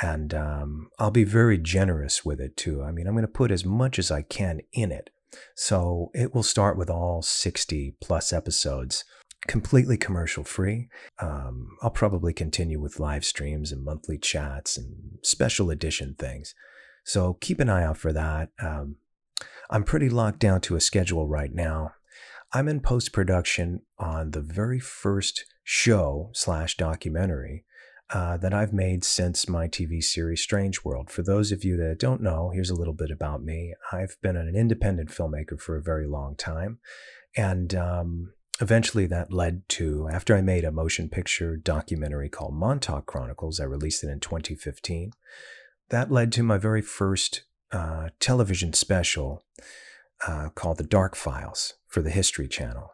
And 0.00 0.32
um, 0.32 0.90
I'll 1.00 1.10
be 1.10 1.24
very 1.24 1.58
generous 1.58 2.24
with 2.24 2.40
it 2.40 2.56
too. 2.56 2.84
I 2.84 2.92
mean, 2.92 3.08
I'm 3.08 3.14
going 3.14 3.22
to 3.22 3.28
put 3.28 3.50
as 3.50 3.64
much 3.64 3.98
as 3.98 4.12
I 4.12 4.22
can 4.22 4.60
in 4.72 4.92
it. 4.92 5.10
So 5.56 6.10
it 6.14 6.32
will 6.32 6.44
start 6.44 6.78
with 6.78 6.88
all 6.88 7.20
60 7.20 7.96
plus 8.00 8.32
episodes 8.32 9.04
completely 9.48 9.96
commercial 9.96 10.44
free. 10.44 10.88
Um, 11.18 11.76
I'll 11.82 11.90
probably 11.90 12.32
continue 12.32 12.78
with 12.78 13.00
live 13.00 13.24
streams 13.24 13.72
and 13.72 13.84
monthly 13.84 14.18
chats 14.18 14.76
and 14.76 15.18
special 15.22 15.70
edition 15.70 16.14
things. 16.18 16.54
So 17.04 17.34
keep 17.40 17.58
an 17.58 17.70
eye 17.70 17.82
out 17.82 17.96
for 17.96 18.12
that. 18.12 18.50
Um, 18.62 18.96
I'm 19.70 19.84
pretty 19.84 20.10
locked 20.10 20.38
down 20.38 20.60
to 20.62 20.76
a 20.76 20.80
schedule 20.80 21.26
right 21.26 21.52
now. 21.52 21.92
I'm 22.52 22.68
in 22.68 22.80
post 22.80 23.12
production 23.12 23.82
on 23.98 24.30
the 24.30 24.40
very 24.40 24.78
first 24.78 25.44
show 25.64 26.30
slash 26.32 26.76
documentary 26.76 27.64
uh, 28.10 28.36
that 28.38 28.54
I've 28.54 28.72
made 28.72 29.04
since 29.04 29.48
my 29.48 29.68
TV 29.68 30.02
series 30.02 30.42
Strange 30.42 30.84
World. 30.84 31.10
For 31.10 31.22
those 31.22 31.52
of 31.52 31.64
you 31.64 31.76
that 31.76 31.98
don't 31.98 32.22
know, 32.22 32.50
here's 32.54 32.70
a 32.70 32.74
little 32.74 32.94
bit 32.94 33.10
about 33.10 33.42
me. 33.42 33.74
I've 33.92 34.16
been 34.22 34.36
an 34.36 34.54
independent 34.56 35.10
filmmaker 35.10 35.60
for 35.60 35.76
a 35.76 35.82
very 35.82 36.06
long 36.06 36.36
time. 36.36 36.78
And 37.36 37.74
um, 37.74 38.32
eventually 38.60 39.06
that 39.06 39.32
led 39.32 39.68
to, 39.70 40.08
after 40.10 40.36
I 40.36 40.40
made 40.40 40.64
a 40.64 40.72
motion 40.72 41.08
picture 41.08 41.56
documentary 41.56 42.28
called 42.28 42.54
Montauk 42.54 43.06
Chronicles, 43.06 43.60
I 43.60 43.64
released 43.64 44.04
it 44.04 44.10
in 44.10 44.20
2015. 44.20 45.12
That 45.90 46.10
led 46.10 46.32
to 46.32 46.42
my 46.42 46.58
very 46.58 46.82
first 46.82 47.42
uh, 47.72 48.08
television 48.20 48.72
special 48.72 49.44
uh, 50.26 50.48
called 50.50 50.78
The 50.78 50.84
Dark 50.84 51.14
Files 51.14 51.74
for 51.86 52.02
the 52.02 52.10
History 52.10 52.48
Channel. 52.48 52.92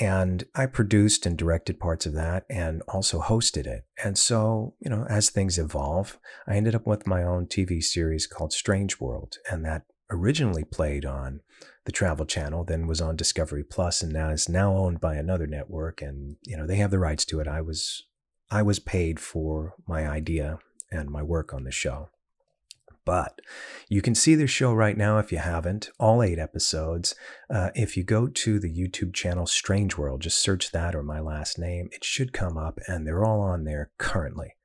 And 0.00 0.44
I 0.54 0.66
produced 0.66 1.26
and 1.26 1.36
directed 1.36 1.80
parts 1.80 2.06
of 2.06 2.12
that 2.14 2.44
and 2.48 2.82
also 2.86 3.20
hosted 3.20 3.66
it. 3.66 3.84
And 4.02 4.16
so, 4.16 4.74
you 4.78 4.88
know, 4.88 5.04
as 5.10 5.28
things 5.28 5.58
evolve, 5.58 6.18
I 6.46 6.54
ended 6.54 6.74
up 6.74 6.86
with 6.86 7.06
my 7.06 7.24
own 7.24 7.46
TV 7.46 7.82
series 7.82 8.26
called 8.26 8.52
Strange 8.52 9.00
World. 9.00 9.38
And 9.50 9.64
that 9.64 9.86
originally 10.10 10.64
played 10.64 11.04
on 11.04 11.40
the 11.84 11.92
Travel 11.92 12.26
Channel, 12.26 12.64
then 12.64 12.86
was 12.86 13.00
on 13.00 13.16
Discovery 13.16 13.64
Plus, 13.64 14.02
and 14.02 14.12
now 14.12 14.30
is 14.30 14.48
now 14.48 14.76
owned 14.76 15.00
by 15.00 15.14
another 15.14 15.46
network. 15.46 16.02
And 16.02 16.36
you 16.44 16.56
know 16.56 16.66
they 16.66 16.76
have 16.76 16.90
the 16.90 16.98
rights 16.98 17.24
to 17.26 17.40
it. 17.40 17.48
I 17.48 17.60
was 17.60 18.04
I 18.50 18.62
was 18.62 18.78
paid 18.78 19.20
for 19.20 19.74
my 19.86 20.08
idea 20.08 20.58
and 20.90 21.10
my 21.10 21.22
work 21.22 21.52
on 21.52 21.64
the 21.64 21.70
show. 21.70 22.10
But 23.04 23.40
you 23.88 24.02
can 24.02 24.14
see 24.14 24.34
the 24.34 24.46
show 24.46 24.74
right 24.74 24.96
now 24.96 25.16
if 25.18 25.32
you 25.32 25.38
haven't, 25.38 25.88
all 25.98 26.22
eight 26.22 26.38
episodes. 26.38 27.14
Uh, 27.48 27.70
if 27.74 27.96
you 27.96 28.04
go 28.04 28.26
to 28.26 28.58
the 28.58 28.70
YouTube 28.70 29.14
channel 29.14 29.46
Strange 29.46 29.96
World, 29.96 30.20
just 30.20 30.38
search 30.38 30.72
that 30.72 30.94
or 30.94 31.02
my 31.02 31.18
last 31.18 31.58
name, 31.58 31.88
it 31.90 32.04
should 32.04 32.34
come 32.34 32.58
up, 32.58 32.78
and 32.86 33.06
they're 33.06 33.24
all 33.24 33.40
on 33.40 33.64
there 33.64 33.90
currently. 33.96 34.56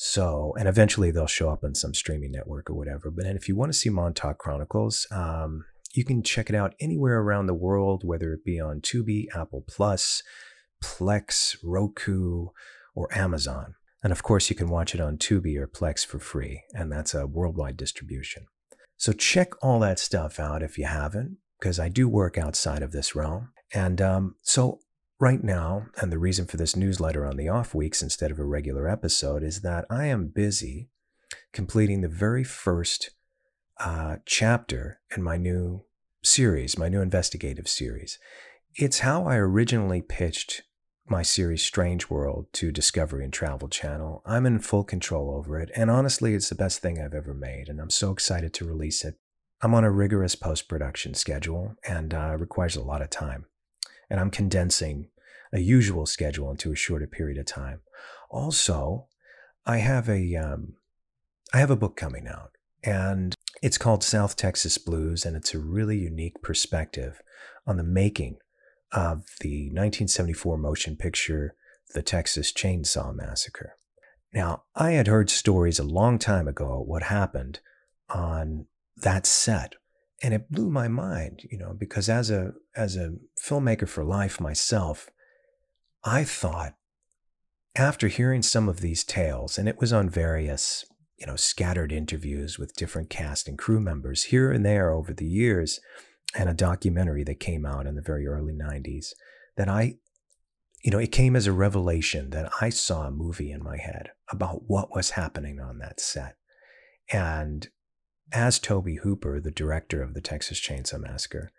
So, 0.00 0.54
and 0.56 0.68
eventually 0.68 1.10
they'll 1.10 1.26
show 1.26 1.50
up 1.50 1.64
on 1.64 1.74
some 1.74 1.92
streaming 1.92 2.30
network 2.30 2.70
or 2.70 2.74
whatever. 2.74 3.10
But 3.10 3.26
if 3.26 3.48
you 3.48 3.56
want 3.56 3.72
to 3.72 3.76
see 3.76 3.90
Montauk 3.90 4.38
Chronicles, 4.38 5.08
um, 5.10 5.64
you 5.92 6.04
can 6.04 6.22
check 6.22 6.48
it 6.48 6.54
out 6.54 6.76
anywhere 6.78 7.18
around 7.18 7.46
the 7.46 7.52
world, 7.54 8.04
whether 8.04 8.32
it 8.32 8.44
be 8.44 8.60
on 8.60 8.80
Tubi, 8.80 9.26
Apple 9.34 9.64
Plus, 9.66 10.22
Plex, 10.80 11.56
Roku, 11.64 12.50
or 12.94 13.08
Amazon. 13.12 13.74
And 14.00 14.12
of 14.12 14.22
course, 14.22 14.48
you 14.48 14.54
can 14.54 14.68
watch 14.68 14.94
it 14.94 15.00
on 15.00 15.18
Tubi 15.18 15.56
or 15.56 15.66
Plex 15.66 16.06
for 16.06 16.20
free, 16.20 16.62
and 16.72 16.92
that's 16.92 17.12
a 17.12 17.26
worldwide 17.26 17.76
distribution. 17.76 18.46
So 18.96 19.12
check 19.12 19.50
all 19.64 19.80
that 19.80 19.98
stuff 19.98 20.38
out 20.38 20.62
if 20.62 20.78
you 20.78 20.86
haven't, 20.86 21.38
because 21.58 21.80
I 21.80 21.88
do 21.88 22.08
work 22.08 22.38
outside 22.38 22.82
of 22.82 22.92
this 22.92 23.16
realm. 23.16 23.48
And 23.74 24.00
um, 24.00 24.36
so 24.42 24.78
right 25.20 25.42
now, 25.42 25.86
and 26.00 26.12
the 26.12 26.18
reason 26.18 26.46
for 26.46 26.56
this 26.56 26.76
newsletter 26.76 27.26
on 27.26 27.36
the 27.36 27.48
off 27.48 27.74
weeks 27.74 28.02
instead 28.02 28.30
of 28.30 28.38
a 28.38 28.44
regular 28.44 28.88
episode 28.88 29.42
is 29.42 29.62
that 29.62 29.84
I 29.90 30.06
am 30.06 30.28
busy 30.28 30.90
completing 31.52 32.00
the 32.00 32.08
very 32.08 32.44
first 32.44 33.10
uh, 33.78 34.16
chapter 34.26 35.00
in 35.16 35.22
my 35.22 35.36
new 35.36 35.84
series, 36.22 36.78
my 36.78 36.88
new 36.88 37.00
investigative 37.00 37.68
series. 37.68 38.18
It's 38.74 39.00
how 39.00 39.26
I 39.26 39.36
originally 39.36 40.02
pitched 40.02 40.62
my 41.06 41.22
series 41.22 41.64
Strange 41.64 42.10
World 42.10 42.46
to 42.52 42.70
Discovery 42.70 43.24
and 43.24 43.32
Travel 43.32 43.68
Channel. 43.68 44.22
I'm 44.26 44.46
in 44.46 44.58
full 44.60 44.84
control 44.84 45.34
over 45.34 45.58
it, 45.58 45.70
and 45.74 45.90
honestly, 45.90 46.34
it's 46.34 46.50
the 46.50 46.54
best 46.54 46.80
thing 46.80 47.00
I've 47.00 47.14
ever 47.14 47.34
made, 47.34 47.68
and 47.68 47.80
I'm 47.80 47.90
so 47.90 48.12
excited 48.12 48.52
to 48.54 48.66
release 48.66 49.04
it. 49.04 49.14
I'm 49.62 49.74
on 49.74 49.84
a 49.84 49.90
rigorous 49.90 50.34
post 50.34 50.68
production 50.68 51.14
schedule 51.14 51.74
and 51.88 52.14
uh, 52.14 52.36
requires 52.38 52.76
a 52.76 52.82
lot 52.82 53.02
of 53.02 53.10
time, 53.10 53.46
and 54.10 54.20
I'm 54.20 54.30
condensing 54.30 55.08
a 55.52 55.60
usual 55.60 56.06
schedule 56.06 56.50
into 56.50 56.72
a 56.72 56.76
shorter 56.76 57.06
period 57.06 57.38
of 57.38 57.46
time. 57.46 57.80
Also, 58.30 59.06
I 59.66 59.78
have 59.78 60.08
a 60.08 60.36
um, 60.36 60.74
I 61.52 61.58
have 61.58 61.70
a 61.70 61.76
book 61.76 61.96
coming 61.96 62.26
out, 62.28 62.52
And 62.82 63.34
it's 63.62 63.78
called 63.78 64.04
South 64.04 64.36
Texas 64.36 64.78
Blues, 64.78 65.24
and 65.24 65.36
it's 65.36 65.54
a 65.54 65.58
really 65.58 65.98
unique 65.98 66.42
perspective 66.42 67.20
on 67.66 67.76
the 67.76 67.84
making 67.84 68.36
of 68.92 69.24
the 69.40 69.66
1974 69.66 70.56
motion 70.58 70.96
picture, 70.96 71.54
The 71.94 72.02
Texas 72.02 72.52
Chainsaw 72.52 73.14
Massacre. 73.14 73.76
Now, 74.32 74.64
I 74.74 74.92
had 74.92 75.06
heard 75.06 75.30
stories 75.30 75.78
a 75.78 75.84
long 75.84 76.18
time 76.18 76.46
ago 76.48 76.82
what 76.86 77.04
happened 77.04 77.60
on 78.10 78.66
that 78.96 79.26
set, 79.26 79.74
and 80.22 80.34
it 80.34 80.50
blew 80.50 80.68
my 80.68 80.88
mind, 80.88 81.42
you 81.50 81.58
know, 81.58 81.74
because 81.78 82.08
as 82.08 82.30
a 82.30 82.52
as 82.74 82.96
a 82.96 83.14
filmmaker 83.42 83.88
for 83.88 84.04
life 84.04 84.40
myself, 84.40 85.10
I 86.04 86.24
thought 86.24 86.74
after 87.76 88.08
hearing 88.08 88.42
some 88.42 88.68
of 88.68 88.80
these 88.80 89.04
tales, 89.04 89.58
and 89.58 89.68
it 89.68 89.78
was 89.78 89.92
on 89.92 90.10
various, 90.10 90.84
you 91.16 91.26
know, 91.26 91.36
scattered 91.36 91.92
interviews 91.92 92.58
with 92.58 92.74
different 92.74 93.10
cast 93.10 93.46
and 93.46 93.56
crew 93.56 93.80
members 93.80 94.24
here 94.24 94.50
and 94.50 94.66
there 94.66 94.90
over 94.90 95.12
the 95.12 95.26
years, 95.26 95.78
and 96.34 96.48
a 96.48 96.54
documentary 96.54 97.22
that 97.24 97.40
came 97.40 97.64
out 97.64 97.86
in 97.86 97.94
the 97.94 98.02
very 98.02 98.26
early 98.26 98.52
90s, 98.52 99.12
that 99.56 99.68
I, 99.68 99.94
you 100.82 100.90
know, 100.90 100.98
it 100.98 101.12
came 101.12 101.36
as 101.36 101.46
a 101.46 101.52
revelation 101.52 102.30
that 102.30 102.50
I 102.60 102.70
saw 102.70 103.02
a 103.02 103.12
movie 103.12 103.52
in 103.52 103.62
my 103.62 103.76
head 103.76 104.10
about 104.30 104.62
what 104.66 104.94
was 104.94 105.10
happening 105.10 105.60
on 105.60 105.78
that 105.78 106.00
set. 106.00 106.36
And 107.12 107.68
as 108.32 108.58
Tobe 108.58 108.98
Hooper, 109.02 109.40
the 109.40 109.50
director 109.50 110.02
of 110.02 110.14
the 110.14 110.20
Texas 110.20 110.60
Chainsaw 110.60 111.00
Massacre, 111.00 111.50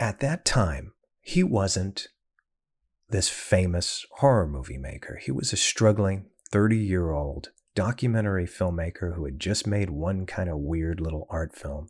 at 0.00 0.20
that 0.20 0.44
time, 0.44 0.92
he 1.20 1.42
wasn't 1.42 2.08
this 3.08 3.28
famous 3.28 4.04
horror 4.18 4.46
movie 4.46 4.78
maker. 4.78 5.20
He 5.22 5.30
was 5.30 5.52
a 5.52 5.56
struggling 5.56 6.26
30 6.50 6.76
year 6.76 7.10
old 7.10 7.50
documentary 7.74 8.46
filmmaker 8.46 9.14
who 9.14 9.24
had 9.24 9.38
just 9.38 9.66
made 9.66 9.90
one 9.90 10.26
kind 10.26 10.48
of 10.50 10.58
weird 10.58 11.00
little 11.00 11.26
art 11.30 11.54
film 11.54 11.88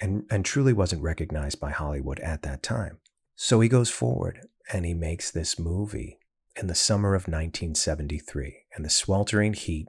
and, 0.00 0.24
and 0.30 0.44
truly 0.44 0.72
wasn't 0.72 1.02
recognized 1.02 1.58
by 1.58 1.70
Hollywood 1.70 2.20
at 2.20 2.42
that 2.42 2.62
time. 2.62 2.98
So 3.34 3.60
he 3.60 3.68
goes 3.68 3.90
forward 3.90 4.46
and 4.72 4.84
he 4.84 4.94
makes 4.94 5.30
this 5.30 5.58
movie 5.58 6.18
in 6.54 6.68
the 6.68 6.74
summer 6.74 7.14
of 7.14 7.22
1973 7.22 8.64
in 8.76 8.82
the 8.82 8.90
sweltering 8.90 9.54
heat, 9.54 9.88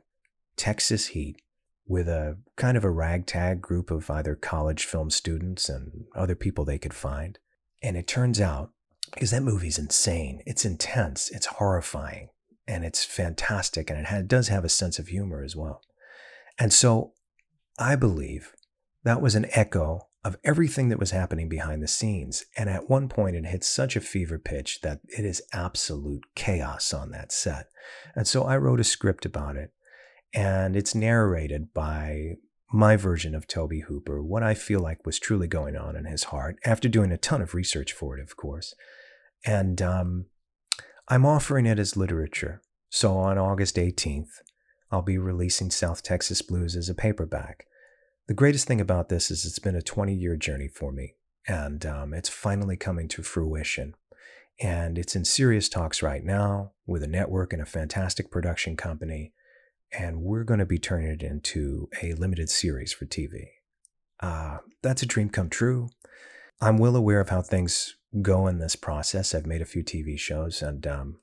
Texas 0.55 1.07
heat, 1.07 1.41
with 1.87 2.07
a 2.07 2.37
kind 2.55 2.75
of 2.75 2.83
a 2.83 2.91
ragtag 2.91 3.61
group 3.61 3.89
of 3.89 4.09
either 4.09 4.35
college 4.35 4.85
film 4.85 5.09
students 5.09 5.69
and 5.69 6.05
other 6.15 6.35
people 6.35 6.65
they 6.65 6.77
could 6.77 6.93
find. 6.93 7.39
And 7.81 7.95
it 7.95 8.07
turns 8.07 8.41
out, 8.41 8.71
because 9.13 9.31
that 9.31 9.43
movie's 9.43 9.79
insane, 9.79 10.41
it's 10.45 10.65
intense, 10.65 11.29
it's 11.29 11.45
horrifying, 11.45 12.29
and 12.67 12.83
it's 12.83 13.05
fantastic, 13.05 13.89
and 13.89 14.05
it, 14.05 14.27
does 14.27 14.49
have 14.49 14.65
a 14.65 14.69
sense 14.69 14.99
of 14.99 15.07
humor 15.07 15.43
as 15.43 15.55
well. 15.55 15.81
And 16.59 16.73
so 16.73 17.13
I 17.79 17.95
believe 17.95 18.53
that 19.03 19.21
was 19.21 19.35
an 19.35 19.45
echo 19.51 20.07
of 20.25 20.35
everything 20.43 20.89
that 20.89 20.99
was 20.99 21.11
happening 21.11 21.47
behind 21.47 21.81
the 21.81 21.87
scenes. 21.87 22.43
And 22.57 22.69
at 22.69 22.89
one 22.89 23.07
point, 23.07 23.37
it 23.37 23.45
hit 23.45 23.63
such 23.63 23.95
a 23.95 24.01
fever 24.01 24.37
pitch 24.37 24.81
that 24.81 24.99
it 25.07 25.23
is 25.23 25.41
absolute 25.53 26.23
chaos 26.35 26.93
on 26.93 27.11
that 27.11 27.31
set. 27.31 27.67
And 28.13 28.27
so 28.27 28.43
I 28.43 28.57
wrote 28.57 28.81
a 28.81 28.83
script 28.83 29.25
about 29.25 29.55
it 29.55 29.71
and 30.33 30.75
it's 30.75 30.95
narrated 30.95 31.73
by 31.73 32.35
my 32.71 32.95
version 32.95 33.33
of 33.33 33.47
Tobe 33.47 33.83
Hooper, 33.87 34.21
what 34.21 34.43
I 34.43 34.53
feel 34.53 34.81
like 34.81 35.05
was 35.05 35.19
truly 35.19 35.47
going 35.47 35.77
on 35.77 35.95
in 35.95 36.05
his 36.05 36.25
heart, 36.25 36.57
after 36.65 36.89
doing 36.89 37.11
a 37.11 37.17
ton 37.17 37.41
of 37.41 37.53
research 37.53 37.93
for 37.93 38.17
it, 38.17 38.21
of 38.21 38.35
course. 38.35 38.73
And 39.45 39.81
um, 39.81 40.25
I'm 41.07 41.25
offering 41.25 41.65
it 41.65 41.79
as 41.79 41.95
literature. 41.95 42.61
So 42.89 43.17
on 43.17 43.37
August 43.37 43.77
18th, 43.77 44.41
I'll 44.91 45.01
be 45.01 45.17
releasing 45.17 45.71
South 45.71 46.03
Texas 46.03 46.41
Blues 46.41 46.75
as 46.75 46.89
a 46.89 46.95
paperback. 46.95 47.65
The 48.27 48.33
greatest 48.33 48.67
thing 48.67 48.81
about 48.81 49.09
this 49.09 49.31
is 49.31 49.45
it's 49.45 49.59
been 49.59 49.75
a 49.75 49.81
20 49.81 50.13
year 50.13 50.35
journey 50.35 50.67
for 50.67 50.91
me, 50.91 51.15
and 51.47 51.85
um, 51.85 52.13
it's 52.13 52.29
finally 52.29 52.75
coming 52.75 53.07
to 53.09 53.23
fruition. 53.23 53.93
And 54.59 54.97
it's 54.97 55.15
in 55.15 55.23
serious 55.23 55.69
talks 55.69 56.01
right 56.01 56.23
now 56.23 56.71
with 56.85 57.03
a 57.03 57.07
network 57.07 57.53
and 57.53 57.61
a 57.61 57.65
fantastic 57.65 58.31
production 58.31 58.75
company 58.75 59.33
and 59.91 60.21
we're 60.21 60.43
going 60.43 60.59
to 60.59 60.65
be 60.65 60.77
turning 60.77 61.09
it 61.09 61.23
into 61.23 61.89
a 62.01 62.13
limited 62.13 62.49
series 62.49 62.93
for 62.93 63.05
TV. 63.05 63.47
Uh, 64.19 64.57
that's 64.81 65.01
a 65.01 65.05
dream 65.05 65.29
come 65.29 65.49
true. 65.49 65.89
I'm 66.59 66.77
well 66.77 66.95
aware 66.95 67.19
of 67.19 67.29
how 67.29 67.41
things 67.41 67.95
go 68.21 68.47
in 68.47 68.59
this 68.59 68.75
process. 68.75 69.35
I've 69.35 69.45
made 69.45 69.61
a 69.61 69.65
few 69.65 69.83
TV 69.83 70.17
shows, 70.17 70.61
and 70.61 70.85
um, 70.87 71.19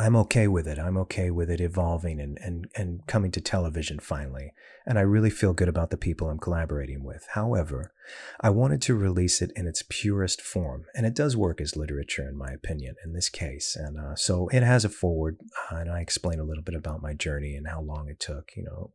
I'm 0.00 0.16
okay 0.16 0.48
with 0.48 0.66
it. 0.66 0.78
I'm 0.78 0.96
okay 0.96 1.30
with 1.30 1.50
it 1.50 1.60
evolving 1.60 2.20
and, 2.20 2.38
and, 2.40 2.68
and 2.74 3.06
coming 3.06 3.30
to 3.32 3.40
television 3.40 3.98
finally. 3.98 4.54
And 4.86 4.98
I 4.98 5.02
really 5.02 5.28
feel 5.28 5.52
good 5.52 5.68
about 5.68 5.90
the 5.90 5.98
people 5.98 6.30
I'm 6.30 6.38
collaborating 6.38 7.04
with. 7.04 7.26
However, 7.34 7.92
I 8.40 8.48
wanted 8.48 8.80
to 8.82 8.94
release 8.94 9.42
it 9.42 9.52
in 9.54 9.66
its 9.66 9.84
purest 9.90 10.40
form. 10.40 10.86
And 10.94 11.04
it 11.04 11.14
does 11.14 11.36
work 11.36 11.60
as 11.60 11.76
literature, 11.76 12.26
in 12.26 12.38
my 12.38 12.48
opinion, 12.50 12.94
in 13.04 13.12
this 13.12 13.28
case. 13.28 13.76
And 13.76 13.98
uh, 13.98 14.14
so 14.16 14.48
it 14.48 14.62
has 14.62 14.86
a 14.86 14.88
forward, 14.88 15.36
uh, 15.70 15.76
and 15.76 15.90
I 15.90 16.00
explain 16.00 16.40
a 16.40 16.44
little 16.44 16.64
bit 16.64 16.74
about 16.74 17.02
my 17.02 17.12
journey 17.12 17.54
and 17.54 17.68
how 17.68 17.82
long 17.82 18.08
it 18.08 18.20
took. 18.20 18.52
You 18.56 18.64
know, 18.64 18.92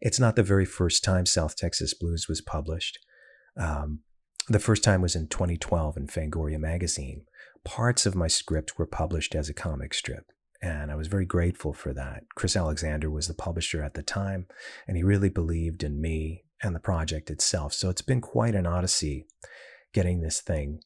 it's 0.00 0.18
not 0.18 0.34
the 0.34 0.42
very 0.42 0.64
first 0.64 1.04
time 1.04 1.26
South 1.26 1.56
Texas 1.56 1.92
Blues 1.92 2.26
was 2.26 2.40
published. 2.40 2.98
Um, 3.58 4.00
the 4.48 4.58
first 4.58 4.82
time 4.82 5.02
was 5.02 5.14
in 5.14 5.28
2012 5.28 5.98
in 5.98 6.06
Fangoria 6.06 6.58
magazine. 6.58 7.26
Parts 7.64 8.06
of 8.06 8.14
my 8.14 8.28
script 8.28 8.78
were 8.78 8.86
published 8.86 9.34
as 9.34 9.50
a 9.50 9.54
comic 9.54 9.92
strip. 9.92 10.32
And 10.60 10.90
I 10.90 10.96
was 10.96 11.06
very 11.06 11.24
grateful 11.24 11.72
for 11.72 11.92
that. 11.94 12.24
Chris 12.34 12.56
Alexander 12.56 13.10
was 13.10 13.28
the 13.28 13.34
publisher 13.34 13.82
at 13.82 13.94
the 13.94 14.02
time, 14.02 14.46
and 14.86 14.96
he 14.96 15.02
really 15.02 15.28
believed 15.28 15.84
in 15.84 16.00
me 16.00 16.44
and 16.62 16.74
the 16.74 16.80
project 16.80 17.30
itself. 17.30 17.72
So 17.72 17.88
it's 17.90 18.02
been 18.02 18.20
quite 18.20 18.54
an 18.54 18.66
odyssey 18.66 19.26
getting 19.92 20.20
this 20.20 20.40
thing 20.40 20.80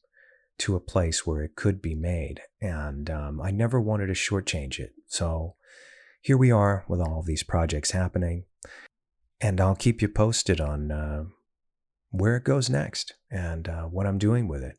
to 0.59 0.75
a 0.75 0.79
place 0.79 1.25
where 1.25 1.41
it 1.41 1.55
could 1.55 1.81
be 1.81 1.95
made. 1.95 2.41
And 2.61 3.09
um, 3.09 3.41
I 3.41 3.51
never 3.51 3.81
wanted 3.81 4.07
to 4.07 4.13
shortchange 4.13 4.79
it. 4.79 4.93
So 5.07 5.55
here 6.21 6.37
we 6.37 6.51
are 6.51 6.85
with 6.87 7.01
all 7.01 7.19
of 7.19 7.25
these 7.25 7.43
projects 7.43 7.91
happening. 7.91 8.45
And 9.41 9.59
I'll 9.59 9.75
keep 9.75 10.01
you 10.01 10.07
posted 10.07 10.61
on 10.61 10.91
uh, 10.91 11.23
where 12.11 12.37
it 12.37 12.43
goes 12.43 12.69
next 12.69 13.15
and 13.31 13.67
uh, 13.67 13.83
what 13.83 14.05
I'm 14.05 14.19
doing 14.19 14.47
with 14.47 14.63
it. 14.63 14.77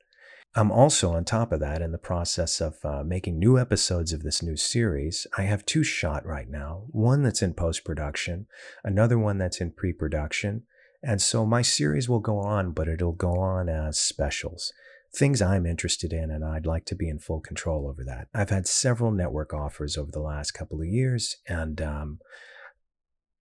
I'm 0.57 0.71
also, 0.71 1.12
on 1.12 1.25
top 1.25 1.51
of 1.51 1.59
that, 1.61 1.83
in 1.83 1.90
the 1.90 1.99
process 1.99 2.61
of 2.61 2.77
uh, 2.85 3.03
making 3.05 3.40
new 3.40 3.59
episodes 3.59 4.12
of 4.12 4.23
this 4.23 4.40
new 4.40 4.57
series. 4.57 5.27
I 5.37 5.43
have 5.43 5.67
two 5.67 5.83
shot 5.83 6.25
right 6.25 6.49
now 6.49 6.85
one 6.90 7.25
that's 7.25 7.43
in 7.43 7.55
post 7.55 7.85
production, 7.85 8.47
another 8.85 9.19
one 9.19 9.38
that's 9.38 9.61
in 9.61 9.73
pre 9.73 9.93
production. 9.93 10.62
And 11.03 11.21
so 11.21 11.45
my 11.45 11.61
series 11.61 12.09
will 12.09 12.21
go 12.21 12.38
on, 12.38 12.71
but 12.71 12.88
it'll 12.88 13.12
go 13.12 13.35
on 13.35 13.69
as 13.69 13.99
specials. 13.99 14.73
Things 15.12 15.43
I'm 15.43 15.67
interested 15.67 16.12
in, 16.12 16.31
and 16.31 16.45
I'd 16.45 16.67
like 16.67 16.85
to 16.87 16.95
be 16.95 17.09
in 17.09 17.19
full 17.19 17.40
control 17.40 17.88
over 17.88 18.05
that. 18.05 18.29
I've 18.33 18.51
had 18.51 18.69
several 18.69 19.11
network 19.11 19.53
offers 19.53 19.99
over 19.99 20.12
the 20.12 20.21
last 20.21 20.53
couple 20.53 20.81
of 20.81 20.87
years, 20.87 21.37
and, 21.49 21.81
um, 21.83 22.21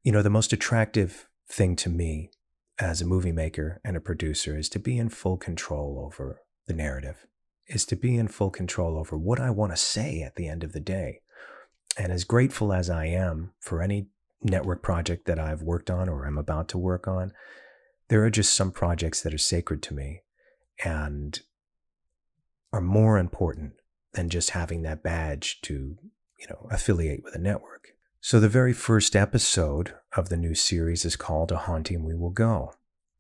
you 0.04 0.12
know, 0.12 0.22
the 0.22 0.30
most 0.30 0.52
attractive 0.52 1.28
thing 1.48 1.76
to 1.78 1.90
me 1.90 2.32
as 2.80 3.02
a 3.02 3.06
movie 3.06 3.32
maker 3.32 3.80
and 3.86 3.96
a 3.96 4.02
producer 4.02 4.58
is 4.58 4.68
to 4.70 4.80
be 4.80 4.98
in 4.98 5.10
full 5.10 5.38
control 5.38 6.04
over 6.06 6.40
the 6.68 6.74
narrative, 6.74 7.26
is 7.68 7.86
to 7.86 7.96
be 7.96 8.18
in 8.18 8.28
full 8.28 8.50
control 8.50 8.98
over 8.98 9.18
what 9.18 9.40
I 9.40 9.50
want 9.50 9.72
to 9.72 9.78
say 9.78 10.22
at 10.22 10.36
the 10.36 10.48
end 10.48 10.64
of 10.64 10.74
the 10.74 10.80
day. 10.80 11.22
And 11.98 12.12
as 12.12 12.24
grateful 12.24 12.74
as 12.74 12.90
I 12.90 13.06
am 13.06 13.54
for 13.60 13.82
any 13.82 14.08
network 14.42 14.82
project 14.82 15.26
that 15.26 15.40
I've 15.40 15.62
worked 15.62 15.90
on 15.90 16.10
or 16.10 16.26
am 16.26 16.38
about 16.38 16.68
to 16.70 16.78
work 16.78 17.08
on, 17.08 17.32
there 18.10 18.24
are 18.24 18.30
just 18.30 18.54
some 18.54 18.72
projects 18.72 19.22
that 19.22 19.34
are 19.34 19.40
sacred 19.40 19.82
to 19.84 19.94
me 19.94 20.22
and 20.84 21.40
are 22.72 22.82
more 22.82 23.18
important 23.18 23.74
than 24.14 24.30
just 24.30 24.52
having 24.52 24.82
that 24.82 25.04
badge 25.04 25.62
to, 25.62 25.98
you 26.40 26.48
know, 26.50 26.68
affiliate 26.72 27.24
with 27.24 27.36
a 27.36 27.40
network. 27.40 27.90
So 28.20 28.40
the 28.40 28.50
very 28.50 28.74
first 28.74 29.16
episode 29.16 29.94
of 30.16 30.30
the 30.30 30.38
new 30.38 30.56
series 30.56 31.06
is 31.06 31.16
called 31.16 31.52
A 31.52 31.58
Haunting 31.58 32.04
We 32.04 32.16
Will 32.16 32.30
Go. 32.30 32.74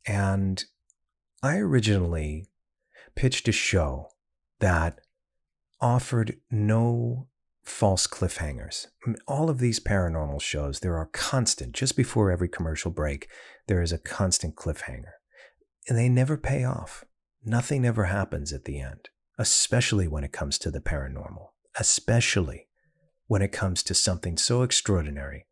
And 0.06 0.64
I 1.42 1.58
originally 1.58 2.48
pitched 3.15 3.47
a 3.47 3.52
show 3.52 4.10
that 4.60 4.99
offered 5.82 6.38
no 6.49 7.28
false 7.63 8.08
cliffhangers. 8.08 8.88
All 9.28 9.49
of 9.49 9.60
these 9.60 9.80
paranormal 9.80 10.41
shows, 10.41 10.80
there 10.80 10.97
are 10.97 11.08
constant, 11.08 11.73
just 11.73 11.95
before 11.95 12.32
every 12.32 12.49
commercial 12.49 12.91
break, 12.91 13.28
there 13.67 13.82
is 13.82 13.91
a 13.91 13.97
constant 13.97 14.56
cliffhanger. 14.56 15.13
And 15.88 15.97
they 15.97 16.10
never 16.10 16.38
pay 16.38 16.63
off. 16.63 17.04
Nothing 17.43 17.86
ever 17.86 18.06
happens 18.06 18.54
at 18.54 18.65
the 18.65 18.80
end, 18.80 19.10
especially 19.38 20.08
when 20.08 20.23
it 20.23 20.32
comes 20.32 20.58
to 20.60 20.71
the 20.71 20.80
paranormal, 20.80 21.49
especially 21.78 22.67
when 23.28 23.41
it 23.41 23.52
comes 23.52 23.84
to 23.84 23.93
something 23.93 24.38
so 24.38 24.62
extraordinary 24.62 25.45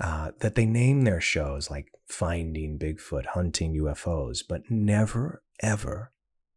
uh, 0.00 0.32
that 0.40 0.54
they 0.54 0.66
name 0.66 1.02
their 1.02 1.20
shows 1.20 1.70
like 1.70 1.88
Finding 2.06 2.78
Bigfoot, 2.78 3.26
Hunting 3.26 3.74
UFOs, 3.74 4.42
but 4.48 4.62
never, 4.70 5.42
ever 5.60 6.12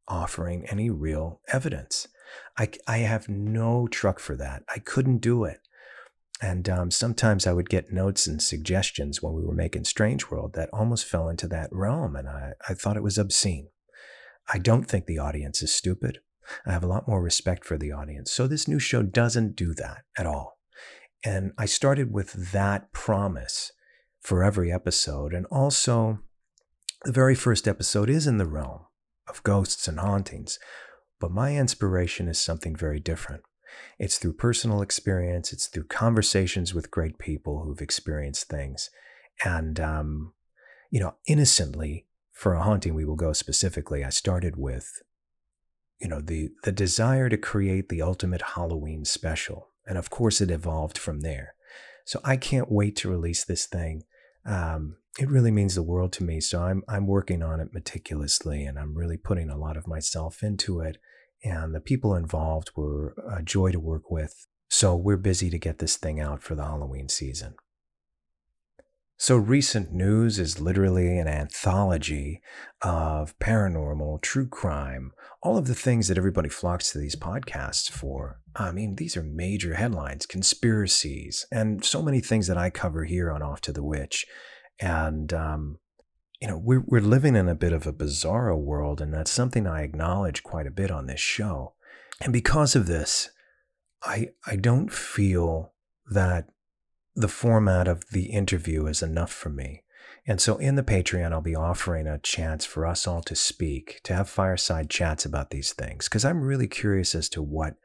offering 0.07 0.65
any 0.69 0.89
real 0.89 1.41
evidence. 1.47 2.07
I, 2.57 2.69
I 2.87 2.99
have 2.99 3.29
no 3.29 3.87
truck 3.87 4.19
for 4.19 4.35
that. 4.35 4.63
I 4.73 4.79
couldn't 4.79 5.19
do 5.19 5.43
it. 5.43 5.59
And 6.41 6.69
um, 6.69 6.91
sometimes 6.91 7.47
I 7.47 7.53
would 7.53 7.69
get 7.69 7.91
notes 7.91 8.27
and 8.27 8.41
suggestions 8.41 9.23
when 9.23 9.33
we 9.33 9.43
were 9.43 9.55
making 9.55 9.85
Strange 9.85 10.29
World 10.29 10.53
that 10.53 10.69
almost 10.71 11.05
fell 11.05 11.29
into 11.29 11.47
that 11.47 11.69
realm, 11.71 12.15
and 12.15 12.27
I, 12.27 12.53
I 12.69 12.73
thought 12.75 12.97
it 12.97 13.03
was 13.03 13.17
obscene. 13.17 13.69
I 14.47 14.59
don't 14.59 14.85
think 14.85 15.05
the 15.05 15.17
audience 15.17 15.63
is 15.63 15.73
stupid. 15.73 16.19
I 16.65 16.71
have 16.71 16.83
a 16.83 16.87
lot 16.87 17.07
more 17.07 17.21
respect 17.21 17.65
for 17.65 17.77
the 17.77 17.91
audience. 17.91 18.31
So 18.31 18.47
this 18.47 18.67
new 18.67 18.79
show 18.79 19.01
doesn't 19.01 19.55
do 19.55 19.73
that 19.73 20.03
at 20.17 20.25
all. 20.25 20.59
And 21.25 21.53
I 21.57 21.65
started 21.65 22.13
with 22.13 22.51
that 22.51 22.93
promise 22.93 23.71
for 24.21 24.43
every 24.43 24.71
episode. 24.71 25.33
And 25.33 25.45
also, 25.47 26.19
the 27.03 27.11
very 27.11 27.35
first 27.35 27.67
episode 27.67 28.09
is 28.09 28.27
in 28.27 28.37
the 28.37 28.45
realm 28.45 28.86
of 29.27 29.43
ghosts 29.43 29.87
and 29.87 29.99
hauntings. 29.99 30.59
But 31.19 31.31
my 31.31 31.55
inspiration 31.55 32.27
is 32.27 32.39
something 32.39 32.75
very 32.75 32.99
different. 32.99 33.43
It's 33.99 34.17
through 34.17 34.33
personal 34.33 34.81
experience, 34.81 35.51
it's 35.51 35.67
through 35.67 35.85
conversations 35.85 36.73
with 36.73 36.91
great 36.91 37.17
people 37.17 37.63
who've 37.63 37.81
experienced 37.81 38.49
things. 38.49 38.89
And, 39.43 39.79
um, 39.79 40.33
you 40.89 40.99
know, 40.99 41.15
innocently, 41.27 42.05
for 42.31 42.53
a 42.53 42.63
haunting, 42.63 42.93
we 42.93 43.05
will 43.05 43.15
go 43.15 43.33
specifically. 43.33 44.03
I 44.03 44.09
started 44.09 44.55
with, 44.57 45.01
you 45.99 46.07
know, 46.07 46.21
the, 46.21 46.49
the 46.63 46.71
desire 46.71 47.29
to 47.29 47.37
create 47.37 47.89
the 47.89 48.01
ultimate 48.01 48.41
Halloween 48.53 49.05
special. 49.05 49.69
And 49.85 49.97
of 49.97 50.09
course, 50.09 50.39
it 50.39 50.51
evolved 50.51 50.97
from 50.97 51.21
there. 51.21 51.55
So 52.05 52.21
I 52.23 52.37
can't 52.37 52.71
wait 52.71 52.95
to 52.97 53.09
release 53.09 53.43
this 53.43 53.65
thing. 53.65 54.03
Um, 54.47 54.97
it 55.19 55.29
really 55.29 55.51
means 55.51 55.75
the 55.75 55.83
world 55.83 56.13
to 56.13 56.23
me. 56.23 56.39
So 56.39 56.63
I'm 56.63 56.83
I'm 56.87 57.05
working 57.05 57.43
on 57.43 57.59
it 57.59 57.73
meticulously, 57.73 58.65
and 58.65 58.79
I'm 58.79 58.95
really 58.95 59.17
putting 59.17 59.49
a 59.49 59.57
lot 59.57 59.77
of 59.77 59.87
myself 59.87 60.41
into 60.41 60.79
it 60.79 60.97
and 61.43 61.73
the 61.73 61.79
people 61.79 62.15
involved 62.15 62.71
were 62.75 63.15
a 63.31 63.41
joy 63.41 63.71
to 63.71 63.79
work 63.79 64.09
with. 64.09 64.47
So 64.69 64.95
we're 64.95 65.17
busy 65.17 65.49
to 65.49 65.59
get 65.59 65.79
this 65.79 65.97
thing 65.97 66.19
out 66.19 66.41
for 66.41 66.55
the 66.55 66.63
Halloween 66.63 67.09
season. 67.09 67.55
So, 69.19 69.35
recent 69.35 69.91
news 69.91 70.37
is 70.37 70.61
literally 70.61 71.17
an 71.17 71.27
anthology 71.27 72.41
of 72.83 73.37
paranormal, 73.39 74.21
true 74.21 74.47
crime, 74.47 75.11
all 75.41 75.57
of 75.57 75.65
the 75.65 75.73
things 75.73 76.07
that 76.07 76.19
everybody 76.19 76.49
flocks 76.49 76.91
to 76.91 76.99
these 76.99 77.15
podcasts 77.15 77.89
for. 77.89 78.39
I 78.55 78.71
mean, 78.71 78.95
these 78.95 79.17
are 79.17 79.23
major 79.23 79.73
headlines, 79.73 80.27
conspiracies, 80.27 81.47
and 81.51 81.83
so 81.83 82.03
many 82.03 82.21
things 82.21 82.45
that 82.45 82.57
I 82.57 82.69
cover 82.69 83.05
here 83.05 83.31
on 83.31 83.41
Off 83.41 83.59
to 83.61 83.71
the 83.71 83.83
Witch. 83.83 84.27
And 84.79 85.33
um, 85.33 85.79
you 86.39 86.47
know, 86.47 86.57
we're, 86.57 86.83
we're 86.85 87.01
living 87.01 87.35
in 87.35 87.49
a 87.49 87.55
bit 87.55 87.73
of 87.73 87.87
a 87.87 87.93
bizarro 87.93 88.57
world, 88.57 89.01
and 89.01 89.13
that's 89.13 89.31
something 89.31 89.65
I 89.65 89.81
acknowledge 89.81 90.43
quite 90.43 90.67
a 90.67 90.71
bit 90.71 90.91
on 90.91 91.07
this 91.07 91.19
show. 91.19 91.73
And 92.21 92.31
because 92.31 92.75
of 92.75 92.85
this, 92.85 93.29
I, 94.03 94.29
I 94.45 94.55
don't 94.55 94.91
feel 94.91 95.73
that 96.11 96.49
the 97.17 97.27
format 97.27 97.87
of 97.87 98.03
the 98.11 98.27
interview 98.27 98.85
is 98.85 99.01
enough 99.01 99.31
for 99.31 99.49
me. 99.49 99.83
And 100.27 100.39
so 100.39 100.57
in 100.57 100.75
the 100.75 100.83
Patreon, 100.83 101.31
I'll 101.31 101.41
be 101.41 101.55
offering 101.55 102.05
a 102.05 102.19
chance 102.19 102.63
for 102.63 102.85
us 102.85 103.07
all 103.07 103.21
to 103.23 103.35
speak, 103.35 104.01
to 104.03 104.13
have 104.13 104.29
fireside 104.29 104.89
chats 104.89 105.25
about 105.25 105.49
these 105.49 105.73
things, 105.73 106.07
because 106.07 106.23
I'm 106.23 106.41
really 106.41 106.67
curious 106.67 107.15
as 107.15 107.27
to 107.29 107.41
what 107.41 107.75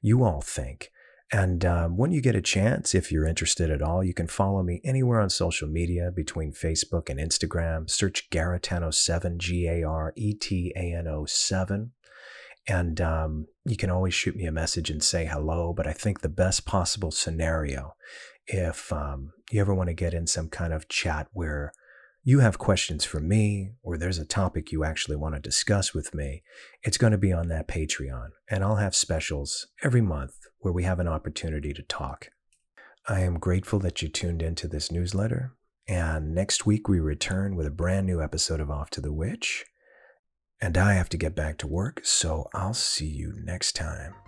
you 0.00 0.22
all 0.22 0.40
think. 0.40 0.92
And 1.32 1.64
um, 1.64 1.96
when 1.96 2.12
you 2.12 2.20
get 2.20 2.36
a 2.36 2.40
chance, 2.40 2.94
if 2.94 3.10
you're 3.10 3.26
interested 3.26 3.70
at 3.70 3.82
all, 3.82 4.04
you 4.04 4.14
can 4.14 4.28
follow 4.28 4.62
me 4.62 4.80
anywhere 4.84 5.20
on 5.20 5.30
social 5.30 5.66
media 5.66 6.12
between 6.14 6.52
Facebook 6.52 7.10
and 7.10 7.18
Instagram. 7.18 7.90
Search 7.90 8.30
Garetano7, 8.30 9.38
G 9.38 9.66
A 9.66 9.82
R 9.82 10.12
E 10.14 10.34
T 10.34 10.72
A 10.76 10.94
N 10.94 11.08
O 11.08 11.24
7. 11.24 11.90
And 12.68 13.00
um, 13.00 13.46
you 13.64 13.76
can 13.76 13.90
always 13.90 14.14
shoot 14.14 14.36
me 14.36 14.44
a 14.44 14.52
message 14.52 14.90
and 14.90 15.02
say 15.02 15.24
hello. 15.24 15.72
But 15.72 15.88
I 15.88 15.92
think 15.92 16.20
the 16.20 16.28
best 16.28 16.64
possible 16.64 17.10
scenario, 17.10 17.94
if 18.46 18.92
um, 18.92 19.32
you 19.50 19.60
ever 19.60 19.74
want 19.74 19.88
to 19.88 19.94
get 19.94 20.14
in 20.14 20.26
some 20.26 20.48
kind 20.48 20.72
of 20.72 20.88
chat 20.88 21.28
where 21.32 21.72
you 22.22 22.40
have 22.40 22.58
questions 22.58 23.04
for 23.04 23.20
me 23.20 23.70
or 23.82 23.96
there's 23.96 24.18
a 24.18 24.24
topic 24.24 24.72
you 24.72 24.82
actually 24.82 25.16
want 25.16 25.34
to 25.34 25.40
discuss 25.40 25.94
with 25.94 26.12
me, 26.12 26.42
it's 26.82 26.98
going 26.98 27.12
to 27.12 27.18
be 27.18 27.32
on 27.32 27.48
that 27.48 27.68
Patreon. 27.68 28.30
And 28.50 28.64
I'll 28.64 28.76
have 28.76 28.96
specials 28.96 29.68
every 29.84 30.00
month 30.00 30.34
where 30.58 30.72
we 30.72 30.82
have 30.82 30.98
an 30.98 31.06
opportunity 31.06 31.72
to 31.72 31.82
talk. 31.82 32.30
I 33.08 33.20
am 33.20 33.38
grateful 33.38 33.78
that 33.78 34.02
you 34.02 34.08
tuned 34.08 34.42
into 34.42 34.66
this 34.66 34.90
newsletter. 34.90 35.52
And 35.86 36.34
next 36.34 36.66
week 36.66 36.88
we 36.88 36.98
return 36.98 37.54
with 37.54 37.66
a 37.66 37.70
brand 37.70 38.06
new 38.06 38.20
episode 38.20 38.58
of 38.58 38.72
Off 38.72 38.90
to 38.90 39.00
the 39.00 39.12
Witch. 39.12 39.64
And 40.60 40.76
I 40.76 40.94
have 40.94 41.08
to 41.10 41.16
get 41.16 41.36
back 41.36 41.58
to 41.58 41.68
work, 41.68 42.00
so 42.02 42.48
I'll 42.52 42.74
see 42.74 43.06
you 43.06 43.34
next 43.44 43.76
time. 43.76 44.25